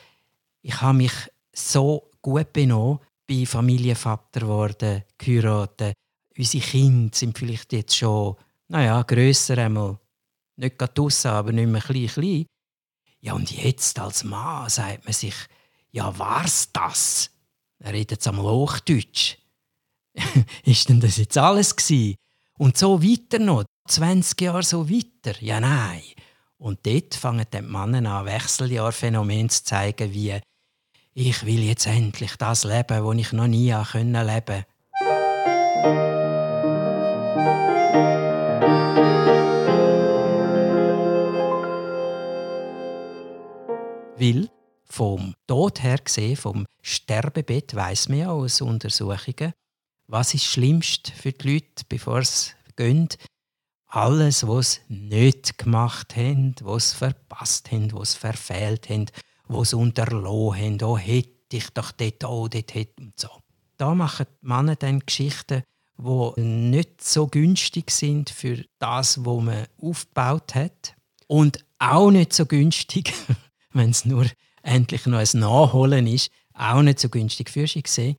ich 0.61 0.79
habe 0.81 0.97
mich 0.97 1.13
so 1.53 2.11
gut 2.21 2.53
benommen, 2.53 3.00
bin 3.25 3.45
Familienvater 3.45 4.41
geworden, 4.41 5.03
geheiratet. 5.17 5.93
Unsere 6.38 6.63
Kinder 6.63 7.15
sind 7.15 7.38
vielleicht 7.38 7.73
jetzt 7.73 7.95
schon, 7.95 8.35
naja, 8.67 9.01
grösser 9.03 9.57
einmal. 9.57 9.97
Nicht 10.57 10.77
gerade 10.77 10.93
draussen, 10.93 11.31
aber 11.31 11.51
nicht 11.51 11.67
mehr 11.67 11.81
klein, 11.81 12.07
klein. 12.07 12.45
Ja, 13.21 13.33
und 13.33 13.51
jetzt 13.51 13.97
als 14.00 14.23
Mann 14.23 14.69
sagt 14.69 15.05
man 15.05 15.13
sich, 15.13 15.35
ja, 15.91 16.17
war's 16.17 16.69
das? 16.71 17.29
Er 17.79 17.93
redet 17.93 18.25
einmal 18.27 18.45
Hochdeutsch. 18.45 19.38
ist 20.63 20.89
denn 20.89 21.00
das 21.00 21.17
jetzt 21.17 21.38
alles 21.38 21.75
gewesen? 21.75 22.15
Und 22.57 22.77
so 22.77 23.01
weiter 23.01 23.39
noch, 23.39 23.65
20 23.88 24.39
Jahre 24.41 24.63
so 24.63 24.89
weiter? 24.89 25.39
Ja, 25.41 25.60
nein. 25.60 26.01
Und 26.57 26.86
dort 26.86 27.15
fangen 27.15 27.45
die 27.51 27.62
Männer 27.62 28.19
an, 28.19 28.25
Wechseljahrphänomen 28.25 29.50
zu 29.50 29.63
zeigen, 29.63 30.13
wie 30.13 30.39
ich 31.13 31.45
will 31.45 31.63
jetzt 31.63 31.88
endlich 31.88 32.36
das 32.38 32.63
leben, 32.63 33.03
das 33.03 33.17
ich 33.17 33.33
noch 33.33 33.48
nie 33.48 33.71
leben 33.71 34.13
konnte. 34.13 34.65
Weil 44.17 44.50
vom 44.91 45.33
Tod 45.48 45.81
her 45.81 45.98
gesehen, 45.98 46.36
vom 46.36 46.65
Sterbebett, 46.81 47.74
weiß 47.74 48.10
man 48.10 48.17
ja 48.19 48.31
aus 48.31 48.62
Untersuchungen, 48.62 49.53
was 50.07 50.33
ist 50.33 50.45
schlimmst 50.45 51.10
für 51.10 51.31
die 51.31 51.53
Leute, 51.53 51.83
bevor 51.88 52.24
sie 52.24 52.51
gehen. 52.75 53.07
Alles, 53.88 54.48
was 54.48 54.81
sie 54.88 54.93
nicht 54.93 55.57
gemacht 55.57 56.15
haben, 56.15 56.55
was 56.62 56.91
sie 56.91 56.98
verpasst 56.98 57.71
haben, 57.71 57.91
was 57.93 58.13
sie 58.13 58.19
verfehlt 58.19 58.89
haben, 58.89 59.05
was 59.48 59.71
sie 59.71 59.77
unterlassen 59.77 60.55
haben. 60.55 60.83
Oh, 60.83 60.98
hätte 60.98 61.57
ich 61.57 61.69
doch 61.69 61.91
dort, 61.91 62.24
oh, 62.24 62.48
dort, 62.48 62.74
hätte 62.74 63.01
und 63.01 63.19
so. 63.19 63.29
Da 63.77 63.93
machen 63.95 64.25
die 64.41 64.48
Männer 64.48 64.75
dann 64.75 65.00
Geschichten, 65.00 65.63
die 65.98 66.41
nicht 66.41 67.03
so 67.03 67.27
günstig 67.27 67.91
sind 67.91 68.29
für 68.29 68.63
das, 68.79 69.25
was 69.25 69.43
man 69.43 69.67
aufgebaut 69.81 70.55
hat. 70.55 70.95
Und 71.27 71.63
auch 71.79 72.12
nicht 72.12 72.33
so 72.33 72.45
günstig, 72.45 73.13
wenn 73.71 73.91
es 73.91 74.05
nur 74.05 74.25
endlich 74.63 75.06
noch 75.06 75.20
ein 75.20 75.39
Nachholen 75.39 76.08
ist, 76.08 76.32
auch 76.53 76.82
nicht 76.82 77.00
so 77.00 77.10
günstig 77.10 77.50
für 77.50 77.68
sie 77.68 77.84
gesehen. 77.84 78.18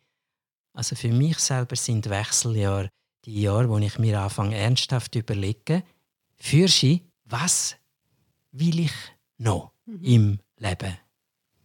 Also 0.73 0.97
für 0.97 1.13
mich 1.13 1.39
selber 1.39 1.77
sind 1.77 2.09
Wechseljahre 2.09 2.91
die 3.25 3.43
Jahre, 3.43 3.69
wo 3.69 3.79
ich 3.79 3.99
mir 3.99 4.21
anfange 4.21 4.57
ernsthaft 4.57 5.13
zu 5.13 5.21
überlegen, 5.21 5.83
für 6.37 6.67
sie, 6.67 7.03
was 7.25 7.77
will 8.51 8.81
ich 8.81 8.93
noch 9.39 9.73
mhm. 9.87 10.03
im 10.03 10.39
Leben? 10.57 10.97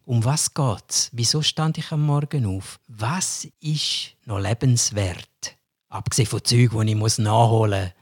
Um 0.06 0.24
was 0.24 0.54
geht's? 0.54 1.10
Wieso 1.12 1.42
stand 1.42 1.78
ich 1.78 1.92
am 1.92 2.06
Morgen 2.06 2.46
auf? 2.46 2.80
Was 2.88 3.48
ist 3.60 4.16
noch 4.26 4.40
lebenswert? 4.40 5.58
Abgesehen 5.90 6.28
von 6.28 6.44
Zeug, 6.44 6.72
die 6.72 6.92
ich 6.92 7.18
nachholen 7.18 7.84
muss. 7.86 7.94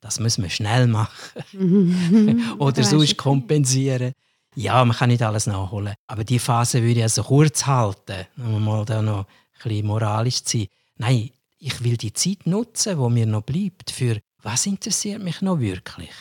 Das 0.00 0.20
müssen 0.20 0.42
wir 0.42 0.50
schnell 0.50 0.86
machen. 0.86 1.44
Oder 2.58 2.82
sonst 2.82 3.16
kompensieren. 3.16 4.12
Ja, 4.54 4.84
man 4.84 4.96
kann 4.96 5.10
nicht 5.10 5.22
alles 5.22 5.46
nachholen. 5.46 5.94
Aber 6.06 6.24
die 6.24 6.38
Phase 6.38 6.82
würde 6.82 6.98
ich 6.98 7.02
also 7.02 7.22
kurz 7.22 7.66
halten, 7.66 8.26
um 8.36 8.64
mal 8.64 8.84
da 8.84 9.02
noch 9.02 9.20
ein 9.20 9.26
bisschen 9.62 9.86
moralisch 9.86 10.44
zu 10.44 10.58
sein. 10.58 10.68
Nein, 10.96 11.30
ich 11.58 11.82
will 11.82 11.96
die 11.96 12.12
Zeit 12.12 12.46
nutzen, 12.46 12.98
wo 12.98 13.08
mir 13.08 13.26
noch 13.26 13.42
bleibt, 13.42 13.90
für 13.90 14.20
was 14.42 14.66
interessiert 14.66 15.22
mich 15.22 15.40
noch 15.40 15.58
wirklich. 15.58 16.12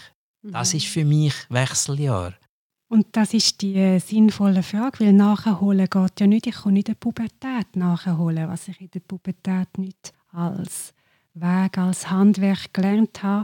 Das 0.41 0.73
mhm. 0.73 0.77
ist 0.77 0.87
für 0.87 1.05
mich 1.05 1.33
Wechseljahr. 1.49 2.33
Und 2.89 3.07
das 3.13 3.33
ist 3.33 3.61
die 3.61 3.75
äh, 3.75 3.99
sinnvolle 3.99 4.61
Frage, 4.61 4.99
weil 4.99 5.13
nachholen 5.13 5.89
geht 5.89 6.19
ja 6.19 6.27
nicht. 6.27 6.47
Ich 6.47 6.55
kann 6.55 6.73
nicht 6.73 6.89
die 6.89 6.95
Pubertät 6.95 7.75
nachholen, 7.75 8.47
was 8.47 8.67
ich 8.67 8.79
in 8.79 8.91
der 8.91 8.99
Pubertät 8.99 9.77
nicht 9.77 10.13
als 10.31 10.93
Weg, 11.33 11.77
als 11.77 12.09
Handwerk 12.09 12.71
gelernt 12.73 13.23
habe, 13.23 13.43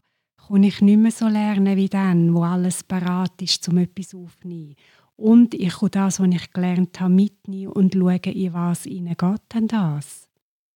kann 0.49 0.63
ich 0.63 0.81
nicht 0.81 0.97
mehr 0.97 1.11
so 1.11 1.27
lernen 1.27 1.77
wie 1.77 1.89
dann, 1.89 2.33
wo 2.33 2.43
alles 2.43 2.83
parat 2.83 3.41
ist, 3.41 3.67
um 3.69 3.77
etwas 3.77 4.15
aufzunehmen. 4.15 4.75
Und 5.15 5.53
ich 5.53 5.77
kann 5.77 5.91
das, 5.91 6.19
was 6.19 6.27
ich 6.29 6.51
gelernt 6.53 6.99
habe, 6.99 7.13
mitnehmen 7.13 7.73
und 7.73 7.93
schauen, 7.93 8.19
in 8.19 8.53
was 8.53 8.85
ihnen 8.85 9.15
geht 9.15 9.41
denn 9.53 9.67
das. 9.67 10.28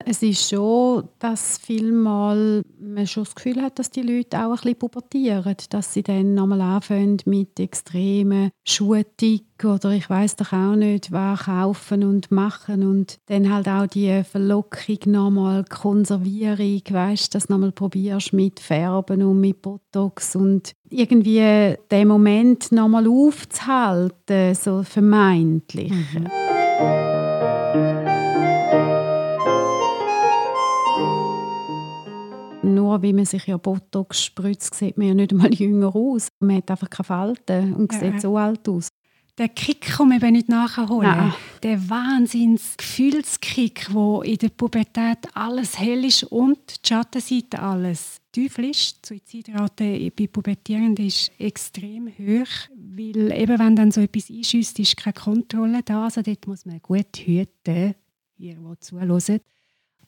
Es 0.06 0.22
ist 0.22 0.50
schon, 0.50 1.08
dass 1.20 1.58
vielmal 1.58 2.64
man 2.80 3.08
schon 3.08 3.24
das 3.24 3.36
Gefühl 3.36 3.62
hat, 3.62 3.80
dass 3.80 3.90
die 3.90 4.02
Leute 4.02 4.38
auch 4.38 4.52
ein 4.52 4.56
bisschen 4.56 4.80
pubertieren, 4.80 5.56
dass 5.70 5.94
sie 5.94 6.04
dann 6.04 6.34
nochmal 6.34 6.62
anfangen 6.62 7.18
mit 7.26 7.60
extremen 7.60 8.52
Schuhtick 8.68 9.46
oder 9.64 9.92
ich 9.92 10.10
weiß 10.10 10.36
doch 10.36 10.52
auch 10.52 10.76
nicht, 10.76 11.12
was 11.12 11.46
kaufen 11.46 12.04
und 12.04 12.32
machen 12.32 12.84
und 12.84 13.18
dann 13.28 13.54
halt 13.54 13.70
auch 13.70 13.88
die 13.88 14.24
Verlockung 14.24 14.98
nochmal 15.06 15.64
Konservierung, 15.64 16.82
weißt, 16.90 17.34
dass 17.34 17.50
nochmal 17.50 17.72
probierst 17.72 18.34
mit 18.34 18.60
Färben 18.60 19.24
und 19.24 19.40
mit 19.40 19.62
Botox 19.62 20.36
und 20.36 20.74
irgendwie 20.90 21.76
den 21.92 22.08
Moment 22.08 22.72
nochmal 22.72 23.08
aufzuhalten, 23.08 24.54
so 24.56 24.84
vermeintlich. 24.84 25.92
Mhm. 25.92 27.13
Nur 32.94 33.02
wie 33.02 33.14
man 33.14 33.26
sich 33.26 33.48
ja 33.48 33.58
Botox 33.58 34.24
spritzt, 34.24 34.76
sieht 34.76 34.98
man 34.98 35.08
ja 35.08 35.16
nicht 35.16 35.32
einmal 35.32 35.54
jünger 35.54 35.96
aus. 35.96 36.28
Man 36.40 36.58
hat 36.58 36.72
einfach 36.72 36.90
keine 36.90 37.06
Falten 37.06 37.74
und 37.74 37.92
sieht 37.92 38.22
so 38.22 38.38
alt 38.38 38.70
aus. 38.70 38.88
Der 39.40 39.50
Kick 39.50 39.82
kann 39.82 40.10
man 40.10 40.18
eben 40.18 40.34
nicht 40.34 40.48
nachholen. 40.48 41.10
Nein. 41.10 41.34
Der 41.64 41.90
Wahnsinns-Gefühlskick, 41.90 43.92
wo 43.92 44.22
in 44.22 44.38
der 44.38 44.50
Pubertät 44.50 45.18
alles 45.34 45.80
hell 45.80 46.06
ist 46.06 46.26
und 46.26 46.86
die 46.86 46.88
Schattenseite 46.88 47.60
alles 47.60 48.18
tief 48.32 48.60
ist. 48.60 49.00
Die 49.02 49.16
Suizidrate 49.16 50.12
bei 50.16 50.28
Pubertierenden 50.28 51.08
ist 51.08 51.32
extrem 51.40 52.10
hoch, 52.10 52.70
weil 52.76 53.32
eben 53.32 53.58
wenn 53.58 53.76
dann 53.76 53.90
so 53.90 54.02
etwas 54.02 54.30
einschüsst, 54.30 54.78
ist 54.78 54.98
keine 54.98 55.14
Kontrolle 55.14 55.82
da. 55.84 56.04
Also 56.04 56.22
dort 56.22 56.46
muss 56.46 56.68
man 56.68 56.80
gut 56.80 57.18
hüten, 57.18 57.96
ihr, 58.38 58.54
die 58.54 58.80
zuhört. 58.82 59.42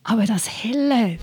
Aber 0.04 0.26
das 0.28 0.64
Helle... 0.64 1.18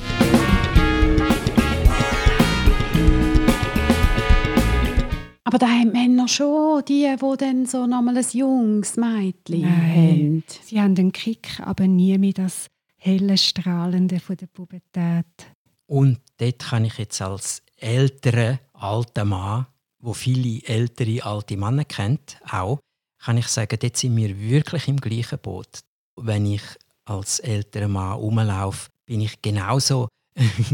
Aber 5.45 5.59
da 5.59 5.67
haben 5.67 5.93
Männer 5.93 6.29
schon, 6.29 6.85
die, 6.85 7.15
die 7.21 7.37
dann 7.37 7.67
so 7.67 7.87
nochmal 7.87 8.17
ein 8.17 8.27
junges 8.33 8.97
Mädchen 8.97 9.67
haben. 9.67 10.45
Sie 10.63 10.81
haben 10.81 10.95
den 10.95 11.13
Kick, 11.13 11.61
aber 11.61 11.87
nie 11.87 12.17
mehr 12.19 12.33
das 12.33 12.69
helle, 12.97 13.37
strahlende 13.37 14.21
von 14.21 14.37
der 14.37 14.47
Pubertät. 14.47 15.27
Und 15.87 16.21
dort 16.39 16.59
kann 16.61 16.85
ich 16.85 16.99
jetzt 16.99 17.21
als 17.21 17.63
älterer, 17.77 18.61
alter 18.73 19.25
Mann, 19.25 19.67
wo 19.99 20.13
viele 20.13 20.63
ältere, 20.67 21.25
alte 21.25 21.57
Männer 21.57 21.85
kennt, 21.85 22.39
auch, 22.49 22.79
kann 23.19 23.37
ich 23.37 23.49
sagen, 23.49 23.79
dort 23.81 23.97
sind 23.97 24.17
wir 24.17 24.39
wirklich 24.39 24.89
im 24.89 24.99
gleichen 24.99 25.39
Boot. 25.41 25.81
Wenn 26.17 26.47
ich 26.47 26.63
als 27.05 27.41
älterer 27.41 27.89
Mann 27.89 28.15
rumlaufe, 28.15 28.91
bin 29.07 29.21
ich 29.21 29.43
genauso 29.43 30.09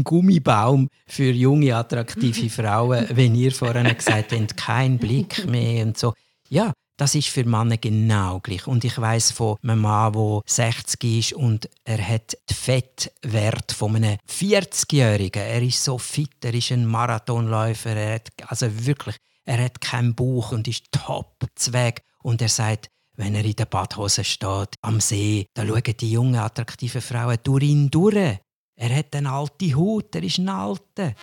Gummibaum 0.03 0.89
für 1.07 1.31
junge, 1.31 1.75
attraktive 1.75 2.49
Frauen, 2.49 3.05
wenn 3.13 3.35
ihr 3.35 3.51
vorhin 3.51 3.95
gesagt 3.95 4.31
habt, 4.31 4.57
kein 4.57 4.97
Blick 4.97 5.45
mehr 5.45 5.85
und 5.85 5.97
so. 5.97 6.13
Ja, 6.47 6.73
das 6.99 7.15
ist 7.15 7.29
für 7.29 7.45
Männer 7.45 7.77
genau 7.77 8.41
gleich. 8.41 8.67
Und 8.67 8.83
ich 8.83 8.99
weiß 8.99 9.31
von 9.31 9.55
einem 9.63 9.79
Mann, 9.79 10.11
der 10.11 10.41
60 10.45 11.03
ist 11.03 11.33
und 11.33 11.69
er 11.85 12.05
hat 12.05 12.35
den 12.49 12.55
Fettwert 12.55 13.71
von 13.71 13.95
einem 13.95 14.17
40-Jährigen. 14.27 15.41
Er 15.41 15.61
ist 15.61 15.81
so 15.81 15.97
fit, 15.97 16.43
er 16.43 16.53
ist 16.53 16.71
ein 16.71 16.85
Marathonläufer, 16.85 17.95
er 17.95 18.15
hat, 18.15 18.29
also 18.47 18.67
wirklich, 18.85 19.15
er 19.45 19.63
hat 19.63 19.79
keinen 19.79 20.13
Bauch 20.13 20.51
und 20.51 20.67
ist 20.67 20.91
top 20.91 21.45
Zweig. 21.55 22.01
Und 22.21 22.41
er 22.41 22.49
sagt, 22.49 22.89
wenn 23.15 23.33
er 23.33 23.45
in 23.45 23.55
der 23.55 23.65
Badhose 23.65 24.25
steht, 24.25 24.75
am 24.81 24.99
See, 24.99 25.47
da 25.53 25.65
schauen 25.65 25.83
die 25.99 26.11
jungen, 26.11 26.35
attraktiven 26.35 27.01
Frauen 27.01 27.37
durch 27.43 27.63
ihn 27.63 27.89
durch. 27.89 28.39
Er 28.81 28.95
hat 28.95 29.13
eine 29.13 29.29
alte 29.29 29.75
Haut, 29.75 30.15
er 30.15 30.23
ist 30.23 30.37
ein 30.37 30.47
Alter. 30.47 31.13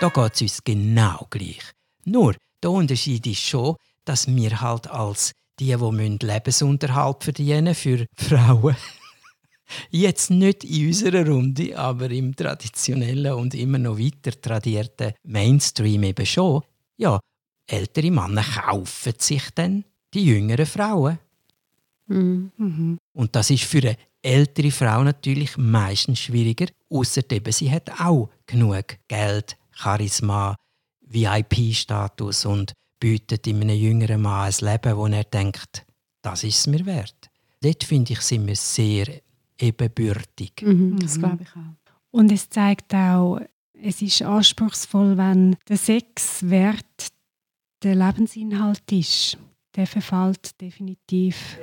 Da 0.00 0.08
geht 0.08 0.34
es 0.34 0.40
uns 0.40 0.64
genau 0.64 1.26
gleich. 1.28 1.60
Nur, 2.06 2.34
der 2.62 2.70
Unterschied 2.70 3.26
ist 3.26 3.42
schon, 3.42 3.76
dass 4.06 4.26
wir 4.26 4.58
halt 4.58 4.88
als 4.88 5.32
die, 5.60 5.76
die 5.76 6.26
Lebensunterhalt 6.26 7.24
verdienen 7.24 7.74
für 7.74 8.06
Frauen, 8.16 8.76
jetzt 9.90 10.30
nicht 10.30 10.64
in 10.64 10.86
unserer 10.86 11.28
Runde, 11.28 11.78
aber 11.78 12.10
im 12.10 12.34
traditionellen 12.34 13.34
und 13.34 13.54
immer 13.54 13.78
noch 13.78 13.98
weiter 13.98 14.40
tradierten 14.40 15.12
Mainstream 15.24 16.04
eben 16.04 16.24
schon, 16.24 16.62
ja, 16.96 17.20
ältere 17.66 18.10
Männer 18.10 18.42
kaufen 18.44 19.12
sich 19.18 19.50
dann 19.54 19.84
die 20.14 20.24
jüngeren 20.24 20.64
Frauen. 20.64 21.18
Mhm. 22.06 22.98
Und 23.12 23.34
das 23.34 23.50
ist 23.50 23.64
für 23.64 23.78
eine 23.78 23.96
ältere 24.22 24.70
Frau 24.70 25.02
natürlich 25.02 25.56
meistens 25.56 26.20
schwieriger, 26.20 26.66
außer 26.90 27.22
eben 27.30 27.52
sie 27.52 27.70
hat 27.70 27.90
auch 28.00 28.30
genug 28.46 28.98
Geld, 29.08 29.56
Charisma, 29.72 30.56
VIP-Status 31.00 32.46
und 32.46 32.72
bietet 32.98 33.46
in 33.46 33.60
einem 33.62 33.76
jüngeren 33.76 34.22
Mann 34.22 34.50
ein 34.50 34.54
Leben, 34.66 34.96
wo 34.96 35.06
er 35.06 35.24
denkt, 35.24 35.84
das 36.22 36.44
ist 36.44 36.58
es 36.58 36.66
mir 36.66 36.86
wert. 36.86 37.30
Dort 37.60 37.84
finde 37.84 38.12
ich, 38.12 38.20
sind 38.20 38.46
wir 38.46 38.56
sehr 38.56 39.20
ebenbürtig. 39.58 40.52
Mhm, 40.62 40.98
das 40.98 41.18
glaube 41.18 41.42
ich 41.42 41.50
auch. 41.50 41.94
Und 42.10 42.30
es 42.30 42.48
zeigt 42.48 42.94
auch, 42.94 43.40
es 43.72 44.00
ist 44.00 44.22
anspruchsvoll, 44.22 45.16
wenn 45.16 45.56
der 45.68 45.76
Sex 45.76 46.48
wert 46.48 47.08
der 47.82 47.94
Lebensinhalt 47.94 48.90
ist. 48.92 49.36
Der 49.76 49.86
verfällt 49.86 50.60
definitiv. 50.60 51.58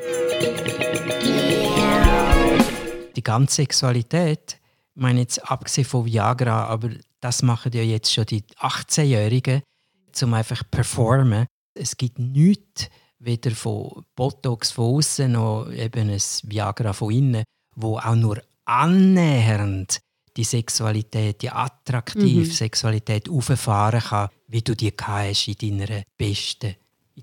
Die 3.15 3.23
ganze 3.23 3.55
Sexualität, 3.55 4.59
ich 4.93 5.01
meine 5.01 5.21
jetzt 5.21 5.39
abgesehen 5.49 5.85
von 5.85 6.05
Viagra, 6.05 6.65
aber 6.65 6.89
das 7.21 7.41
machen 7.41 7.71
ja 7.73 7.81
jetzt 7.81 8.11
schon 8.11 8.25
die 8.25 8.43
18-Jährigen, 8.59 9.61
um 10.21 10.33
einfach 10.33 10.63
performen. 10.69 11.45
Es 11.73 11.95
gibt 11.95 12.19
nichts, 12.19 12.89
weder 13.19 13.51
von 13.51 14.03
Botox 14.15 14.71
von 14.71 14.95
außen 14.95 15.31
noch 15.31 15.71
eben 15.71 16.09
ein 16.09 16.21
Viagra 16.43 16.91
von 16.91 17.11
innen, 17.13 17.43
wo 17.75 17.97
auch 17.97 18.15
nur 18.15 18.41
annähernd 18.65 19.99
die 20.35 20.43
Sexualität, 20.43 21.41
die 21.41 21.49
attraktive 21.49 22.45
mhm. 22.45 22.51
Sexualität 22.51 23.29
auffahren 23.29 24.01
kann, 24.01 24.29
wie 24.47 24.61
du 24.61 24.75
die 24.75 24.93
hast 25.01 25.47
in 25.47 25.79
deiner 25.79 26.03
besten, 26.17 26.75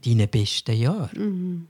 in 0.07 0.19
deinen 0.19 0.31
besten 0.31 0.77
Jahren. 0.77 1.11
Mhm. 1.17 1.69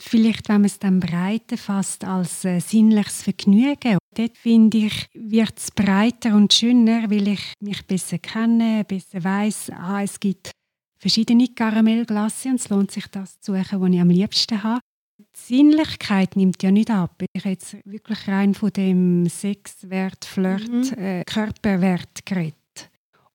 Vielleicht, 0.00 0.48
wenn 0.48 0.62
man 0.62 0.64
es 0.64 0.78
dann 0.78 1.00
breiter 1.00 1.58
fasst 1.58 2.02
als 2.04 2.44
äh, 2.44 2.60
sinnliches 2.60 3.22
Vergnügen, 3.22 3.98
dort 4.14 4.38
finde 4.38 4.78
ich, 4.78 5.06
wird 5.12 5.58
es 5.58 5.70
breiter 5.70 6.34
und 6.34 6.52
schöner, 6.54 7.10
weil 7.10 7.28
ich 7.28 7.52
mich 7.60 7.86
besser 7.86 8.18
kenne, 8.18 8.84
besser 8.84 9.22
weiß, 9.22 9.70
ah, 9.76 10.02
es 10.02 10.18
gibt 10.18 10.50
verschiedene 10.98 11.48
Karamellglasse 11.48 12.48
und 12.48 12.60
es 12.60 12.70
lohnt 12.70 12.90
sich 12.90 13.06
das 13.08 13.38
zu 13.40 13.52
suchen, 13.52 13.80
was 13.80 13.90
ich 13.90 14.00
am 14.00 14.10
liebsten 14.10 14.62
habe. 14.62 14.80
Die 15.18 15.56
Sinnlichkeit 15.56 16.36
nimmt 16.36 16.62
ja 16.62 16.70
nicht 16.70 16.90
ab. 16.90 17.22
Ich 17.32 17.44
habe 17.44 17.50
jetzt 17.50 17.76
wirklich 17.84 18.28
rein 18.28 18.54
von 18.54 18.70
dem 18.70 19.26
Sexwert, 19.28 20.24
Flirt, 20.24 20.70
mhm. 20.70 20.98
äh, 20.98 21.24
Körperwert 21.24 22.24
geredet. 22.24 22.54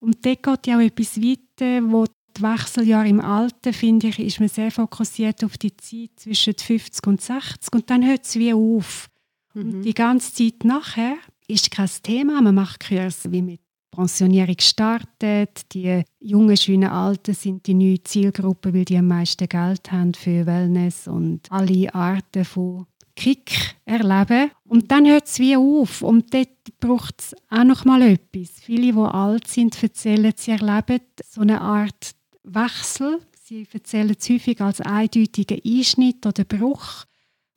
Und 0.03 0.25
dort 0.25 0.43
geht 0.43 0.67
ja 0.67 0.77
auch 0.77 0.81
etwas 0.81 1.17
weiter, 1.21 1.81
wo 1.89 2.03
die 2.35 2.41
Wechseljahre 2.41 3.07
im 3.07 3.21
Alter, 3.21 3.71
finde 3.71 4.07
ich, 4.07 4.19
ist 4.19 4.39
man 4.41 4.49
sehr 4.49 4.69
fokussiert 4.69 5.41
auf 5.45 5.57
die 5.57 5.75
Zeit 5.77 6.09
zwischen 6.17 6.55
50 6.57 7.07
und 7.07 7.21
60 7.21 7.73
und 7.73 7.89
dann 7.89 8.05
hört 8.05 8.25
es 8.25 8.35
wie 8.35 8.53
auf. 8.53 9.07
Mhm. 9.53 9.61
Und 9.61 9.81
die 9.83 9.93
ganze 9.93 10.33
Zeit 10.33 10.65
nachher 10.65 11.15
ist 11.47 11.71
kein 11.71 11.89
Thema. 12.01 12.41
Man 12.41 12.55
macht 12.55 12.85
Kurse 12.85 13.31
wie 13.31 13.41
mit 13.41 13.61
Pensionierung 13.91 14.57
startet. 14.59 15.61
Die 15.71 16.03
jungen, 16.19 16.57
schönen 16.57 16.89
Alten 16.89 17.33
sind 17.33 17.65
die 17.65 17.73
neue 17.73 18.03
Zielgruppe, 18.03 18.73
weil 18.73 18.83
die 18.83 18.97
am 18.97 19.07
meisten 19.07 19.47
Geld 19.47 19.89
haben 19.89 20.13
für 20.13 20.45
Wellness 20.45 21.07
und 21.07 21.49
alle 21.49 21.95
Arten 21.95 22.43
von 22.43 22.87
Kick 23.15 23.75
erleben. 23.85 24.51
Und 24.65 24.91
dann 24.91 25.05
hört 25.05 25.27
es 25.27 25.39
wie 25.39 25.55
auf. 25.55 26.01
Und 26.01 26.33
dort 26.33 26.49
braucht 26.79 27.21
es 27.21 27.35
auch 27.49 27.63
noch 27.63 27.85
mal 27.85 28.01
etwas. 28.01 28.59
Viele, 28.61 28.93
die 28.93 28.99
alt 28.99 29.47
sind, 29.47 29.81
erzählen, 29.81 30.33
sie 30.35 30.51
erleben 30.51 31.01
so 31.29 31.41
eine 31.41 31.61
Art 31.61 32.15
Wechsel. 32.43 33.19
Sie 33.43 33.67
erzählen 33.71 34.15
es 34.17 34.29
häufig 34.29 34.61
als 34.61 34.81
eindeutigen 34.81 35.59
Einschnitt 35.65 36.25
oder 36.25 36.43
Bruch, 36.43 37.05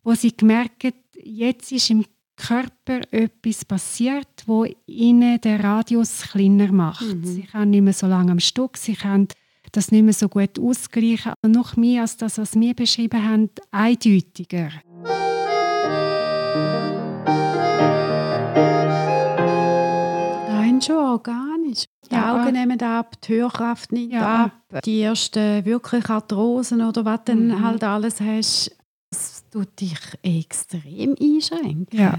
wo 0.02 0.14
sie 0.14 0.34
merken, 0.42 0.92
jetzt 1.22 1.72
ist 1.72 1.90
im 1.90 2.04
Körper 2.36 3.00
etwas 3.12 3.64
passiert, 3.64 4.42
wo 4.46 4.66
ihnen 4.86 5.40
der 5.40 5.62
Radius 5.62 6.22
kleiner 6.22 6.70
macht. 6.70 7.02
Mhm. 7.02 7.24
Sie 7.24 7.42
können 7.42 7.70
nicht 7.70 7.82
mehr 7.82 7.92
so 7.92 8.06
lange 8.06 8.32
am 8.32 8.40
Stück, 8.40 8.76
sie 8.76 8.94
können 8.94 9.28
das 9.72 9.90
nicht 9.90 10.04
mehr 10.04 10.12
so 10.12 10.28
gut 10.28 10.58
ausgleichen. 10.58 11.32
Noch 11.46 11.76
mehr 11.76 12.02
als 12.02 12.16
das, 12.16 12.38
was 12.38 12.54
wir 12.58 12.74
beschrieben 12.74 13.22
haben, 13.22 13.50
eindeutiger. 13.70 14.70
Organisch. 21.16 21.86
Die 22.10 22.14
ja. 22.14 22.34
Augen 22.34 22.52
nehmen 22.52 22.80
ab, 22.82 23.20
die 23.22 23.34
Hörkraft 23.34 23.92
nimmt 23.92 24.12
ja. 24.12 24.44
ab, 24.44 24.82
die 24.84 25.02
ersten 25.02 25.64
wirklich 25.64 26.08
Arthrosen 26.08 26.82
oder 26.82 27.04
was 27.04 27.20
mhm. 27.28 27.62
halt 27.62 27.82
alles 27.84 28.20
hast, 28.20 28.76
tut 29.50 29.80
dich 29.80 29.98
extrem 30.22 31.16
einschränken. 31.20 31.98
Ja. 31.98 32.18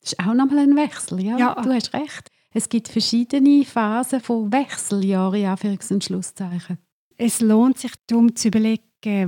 Das 0.00 0.12
ist 0.12 0.20
auch 0.20 0.34
nochmal 0.34 0.60
ein 0.60 0.76
Wechsel, 0.76 1.22
ja? 1.22 1.36
ja. 1.36 1.54
Du 1.54 1.72
hast 1.72 1.92
recht. 1.92 2.30
Es 2.52 2.68
gibt 2.68 2.88
verschiedene 2.88 3.64
Phasen 3.64 4.20
von 4.20 4.50
Wechseljahren, 4.50 5.40
ja, 5.40 5.56
für 5.56 5.68
ein 5.68 6.00
Schlusszeichen. 6.00 6.78
Es 7.18 7.40
lohnt 7.40 7.78
sich 7.78 7.92
darum 8.06 8.34
zu 8.34 8.48
überlegen, 8.48 8.82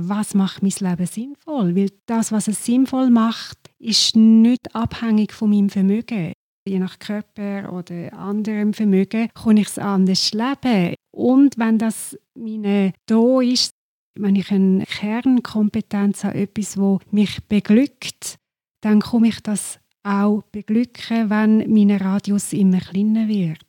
was 0.09 0.33
macht 0.33 0.63
mein 0.63 0.73
Leben 0.79 1.05
sinnvoll? 1.05 1.75
Weil 1.75 1.91
das, 2.05 2.31
was 2.31 2.47
es 2.47 2.65
sinnvoll 2.65 3.09
macht, 3.09 3.57
ist 3.77 4.15
nicht 4.15 4.75
abhängig 4.75 5.31
von 5.31 5.49
meinem 5.49 5.69
Vermögen. 5.69 6.33
Je 6.69 6.77
nach 6.77 6.99
Körper 6.99 7.73
oder 7.73 8.13
anderem 8.13 8.73
Vermögen 8.73 9.29
kann 9.33 9.57
ich 9.57 9.69
es 9.69 9.79
anders 9.79 10.33
leben. 10.33 10.93
Und 11.09 11.57
wenn 11.57 11.79
das 11.79 12.15
meine 12.35 12.93
da 13.07 13.41
ist, 13.41 13.71
wenn 14.13 14.35
ich 14.35 14.51
eine 14.51 14.85
Kernkompetenz 14.85 16.23
habe, 16.23 16.37
etwas, 16.37 16.77
wo 16.77 16.99
mich 17.09 17.43
beglückt, 17.47 18.35
dann 18.81 18.99
komme 18.99 19.29
ich 19.29 19.39
das 19.39 19.79
auch 20.03 20.43
beglücken, 20.51 21.31
wenn 21.31 21.73
mein 21.73 21.89
Radius 21.89 22.53
immer 22.53 22.81
kleiner 22.81 23.27
wird. 23.27 23.65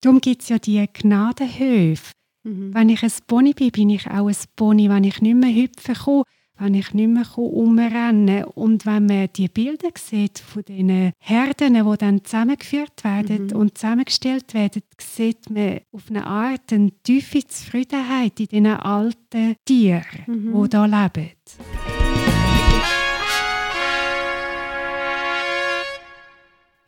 Darum 0.00 0.20
gibt 0.20 0.42
es 0.42 0.48
ja 0.48 0.58
die 0.58 0.84
Gnadenhöfe. 0.92 2.12
Mhm. 2.42 2.74
Wenn 2.74 2.88
ich 2.88 3.04
ein 3.04 3.12
Pony 3.28 3.52
bin, 3.52 3.70
bin 3.70 3.90
ich 3.90 4.10
auch 4.10 4.26
ein 4.26 4.36
Pony. 4.56 4.90
Wenn 4.90 5.04
ich 5.04 5.22
nicht 5.22 5.36
mehr 5.36 5.54
hüpfen 5.54 5.94
kann, 5.94 6.22
wenn 6.56 6.74
ich 6.74 6.94
nicht 6.94 7.08
mehr 7.08 7.38
umrennen 7.38 8.42
kann. 8.42 8.50
Und 8.54 8.86
wenn 8.86 9.06
man 9.06 9.28
die 9.34 9.48
Bilder 9.48 9.90
sieht 9.96 10.38
von 10.38 10.62
den 10.62 11.12
Herden, 11.18 11.74
die 11.74 11.96
dann 11.98 12.24
zusammengeführt 12.24 13.04
werden 13.04 13.46
mhm. 13.46 13.56
und 13.56 13.78
zusammengestellt 13.78 14.54
werden, 14.54 14.82
sieht 14.98 15.50
man 15.50 15.80
auf 15.92 16.10
eine 16.10 16.26
Art 16.26 16.72
eine 16.72 16.92
tiefe 17.02 17.46
Zufriedenheit 17.46 18.38
in 18.40 18.46
diesen 18.46 18.66
alten 18.66 19.56
Tieren, 19.64 20.04
mhm. 20.26 20.68
die 20.68 20.76
hier 20.76 20.86
leben. 20.86 21.30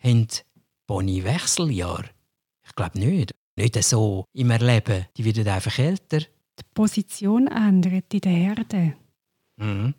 Haben 0.02 0.29
Pony 0.87 1.24
Wechseljahr? 1.24 2.05
Ich 2.64 2.74
glaube 2.76 2.98
nicht. 2.98 3.35
Nicht 3.57 3.83
so 3.83 4.26
im 4.35 4.50
Erleben. 4.50 5.07
Die 5.16 5.24
werden 5.24 5.48
einfach 5.48 5.79
älter. 5.79 6.20
Die 6.20 6.64
Position 6.74 7.48
ändert 7.48 8.12
in 8.14 8.20
der 8.20 8.33
Herde. 8.33 8.94
Mhm. 9.57 9.95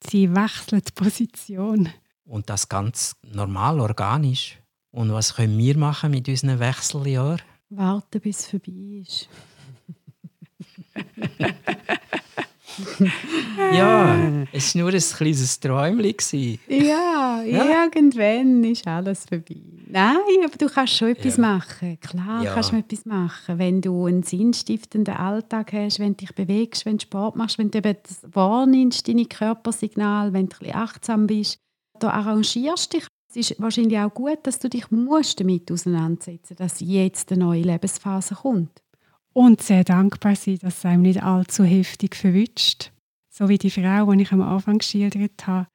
Sie 0.00 0.34
wechseln 0.34 0.82
die 0.86 0.92
Position. 0.92 1.88
Und 2.24 2.50
das 2.50 2.68
ganz 2.68 3.16
normal, 3.22 3.80
organisch. 3.80 4.58
Und 4.90 5.12
was 5.12 5.34
können 5.34 5.56
wir 5.58 5.76
machen 5.76 6.10
mit 6.10 6.28
unseren 6.28 6.58
Wechseljahren? 6.58 7.42
Warten, 7.70 8.20
bis 8.20 8.40
es 8.40 8.46
vorbei 8.48 9.02
ist. 9.02 9.28
ja, 13.72 14.46
es 14.52 14.74
war 14.74 14.82
nur 14.82 14.92
ein 14.92 15.00
kleines 15.00 15.60
Träumchen. 15.60 16.58
Ja, 16.68 17.42
ja, 17.42 17.84
irgendwann 17.84 18.64
ist 18.64 18.86
alles 18.86 19.24
vorbei. 19.24 19.56
Nein, 19.88 20.16
aber 20.44 20.56
du 20.56 20.68
kannst 20.68 20.94
schon 20.94 21.08
etwas 21.08 21.36
ja. 21.36 21.42
machen. 21.42 21.98
Klar 22.00 22.42
ja. 22.42 22.54
kannst 22.54 22.72
du 22.72 22.76
etwas 22.76 23.04
machen. 23.04 23.58
Wenn 23.58 23.80
du 23.82 24.06
einen 24.06 24.22
sinnstiftenden 24.22 25.14
Alltag 25.14 25.72
hast, 25.74 25.98
wenn 25.98 26.12
du 26.12 26.24
dich 26.24 26.34
bewegst, 26.34 26.86
wenn 26.86 26.96
du 26.96 27.02
Sport 27.02 27.36
machst, 27.36 27.58
wenn 27.58 27.70
du 27.70 27.78
eben 27.78 27.96
das 28.02 28.20
wahrnimmst, 28.32 29.06
deine 29.06 29.26
Körpersignal, 29.26 30.32
wenn 30.32 30.48
du 30.48 30.56
ein 30.56 30.58
bisschen 30.60 30.76
achtsam 30.76 31.26
bist, 31.26 31.58
da 31.98 32.10
arrangierst 32.10 32.94
dich. 32.94 33.06
Es 33.28 33.36
ist 33.36 33.60
wahrscheinlich 33.60 33.98
auch 33.98 34.12
gut, 34.12 34.38
dass 34.44 34.58
du 34.58 34.68
dich 34.68 34.90
musst 34.90 35.40
damit 35.40 35.70
auseinandersetzen 35.72 36.56
dass 36.56 36.80
jetzt 36.80 37.32
eine 37.32 37.44
neue 37.44 37.62
Lebensphase 37.62 38.34
kommt. 38.34 38.81
Und 39.34 39.62
sehr 39.62 39.84
dankbar 39.84 40.36
sein, 40.36 40.58
dass 40.58 40.78
es 40.78 40.84
einem 40.84 41.02
nicht 41.02 41.22
allzu 41.22 41.64
heftig 41.64 42.16
verwünscht. 42.16 42.92
So 43.30 43.48
wie 43.48 43.56
die 43.56 43.70
Frau, 43.70 44.12
die 44.12 44.22
ich 44.22 44.32
am 44.32 44.42
Anfang 44.42 44.78
geschildert 44.78 45.46
habe, 45.46 45.68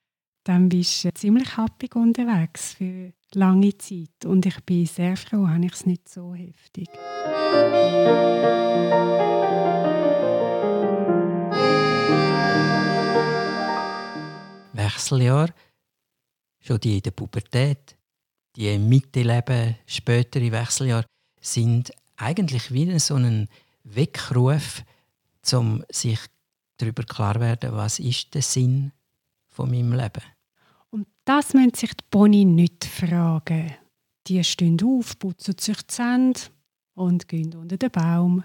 dann 0.44 0.70
bist 0.70 1.04
du 1.04 1.14
ziemlich 1.14 1.58
happig 1.58 1.96
unterwegs 1.96 2.74
für 2.74 3.12
lange 3.34 3.76
Zeit. 3.78 4.26
Und 4.26 4.46
ich 4.46 4.64
bin 4.64 4.86
sehr 4.86 5.18
froh, 5.18 5.48
habe 5.48 5.66
ich 5.66 5.74
es 5.74 5.86
nicht 5.86 6.08
so 6.08 6.36
heftig. 6.36 6.88
Wechseljahr, 14.74 15.50
schon 16.60 16.80
die 16.80 16.98
in 16.98 17.02
der 17.02 17.12
Pubertät, 17.12 17.98
die 18.56 18.74
im 18.74 18.88
Mitte-Leben, 18.88 19.76
spätere 19.88 20.52
Wechseljahr, 20.52 21.06
sind 21.42 21.92
eigentlich 22.18 22.72
wie 22.72 23.00
so 23.00 23.16
einen 23.16 23.48
Weckruf, 23.84 24.84
um 25.54 25.84
sich 25.90 26.20
darüber 26.78 27.04
klar 27.04 27.36
zu 27.36 27.40
werden, 27.40 27.72
was 27.74 28.00
ist 28.00 28.34
der 28.34 28.42
Sinn 28.42 28.92
von 29.48 29.70
meinem 29.70 29.94
Leben. 29.94 30.24
Und 30.90 31.08
das 31.26 31.54
müssen 31.54 31.74
sich 31.74 31.94
die 31.94 32.06
Boni 32.12 32.46
nicht 32.46 32.86
fragen. 32.86 33.74
Die 34.28 34.44
stehen 34.44 34.78
auf, 34.84 35.18
putzen 35.18 35.56
sich 35.58 35.78
die 35.78 35.88
Zähne 35.88 36.34
und 36.96 37.28
gehen 37.28 37.56
unter 37.56 37.78
den 37.78 37.92
Baum. 37.92 38.44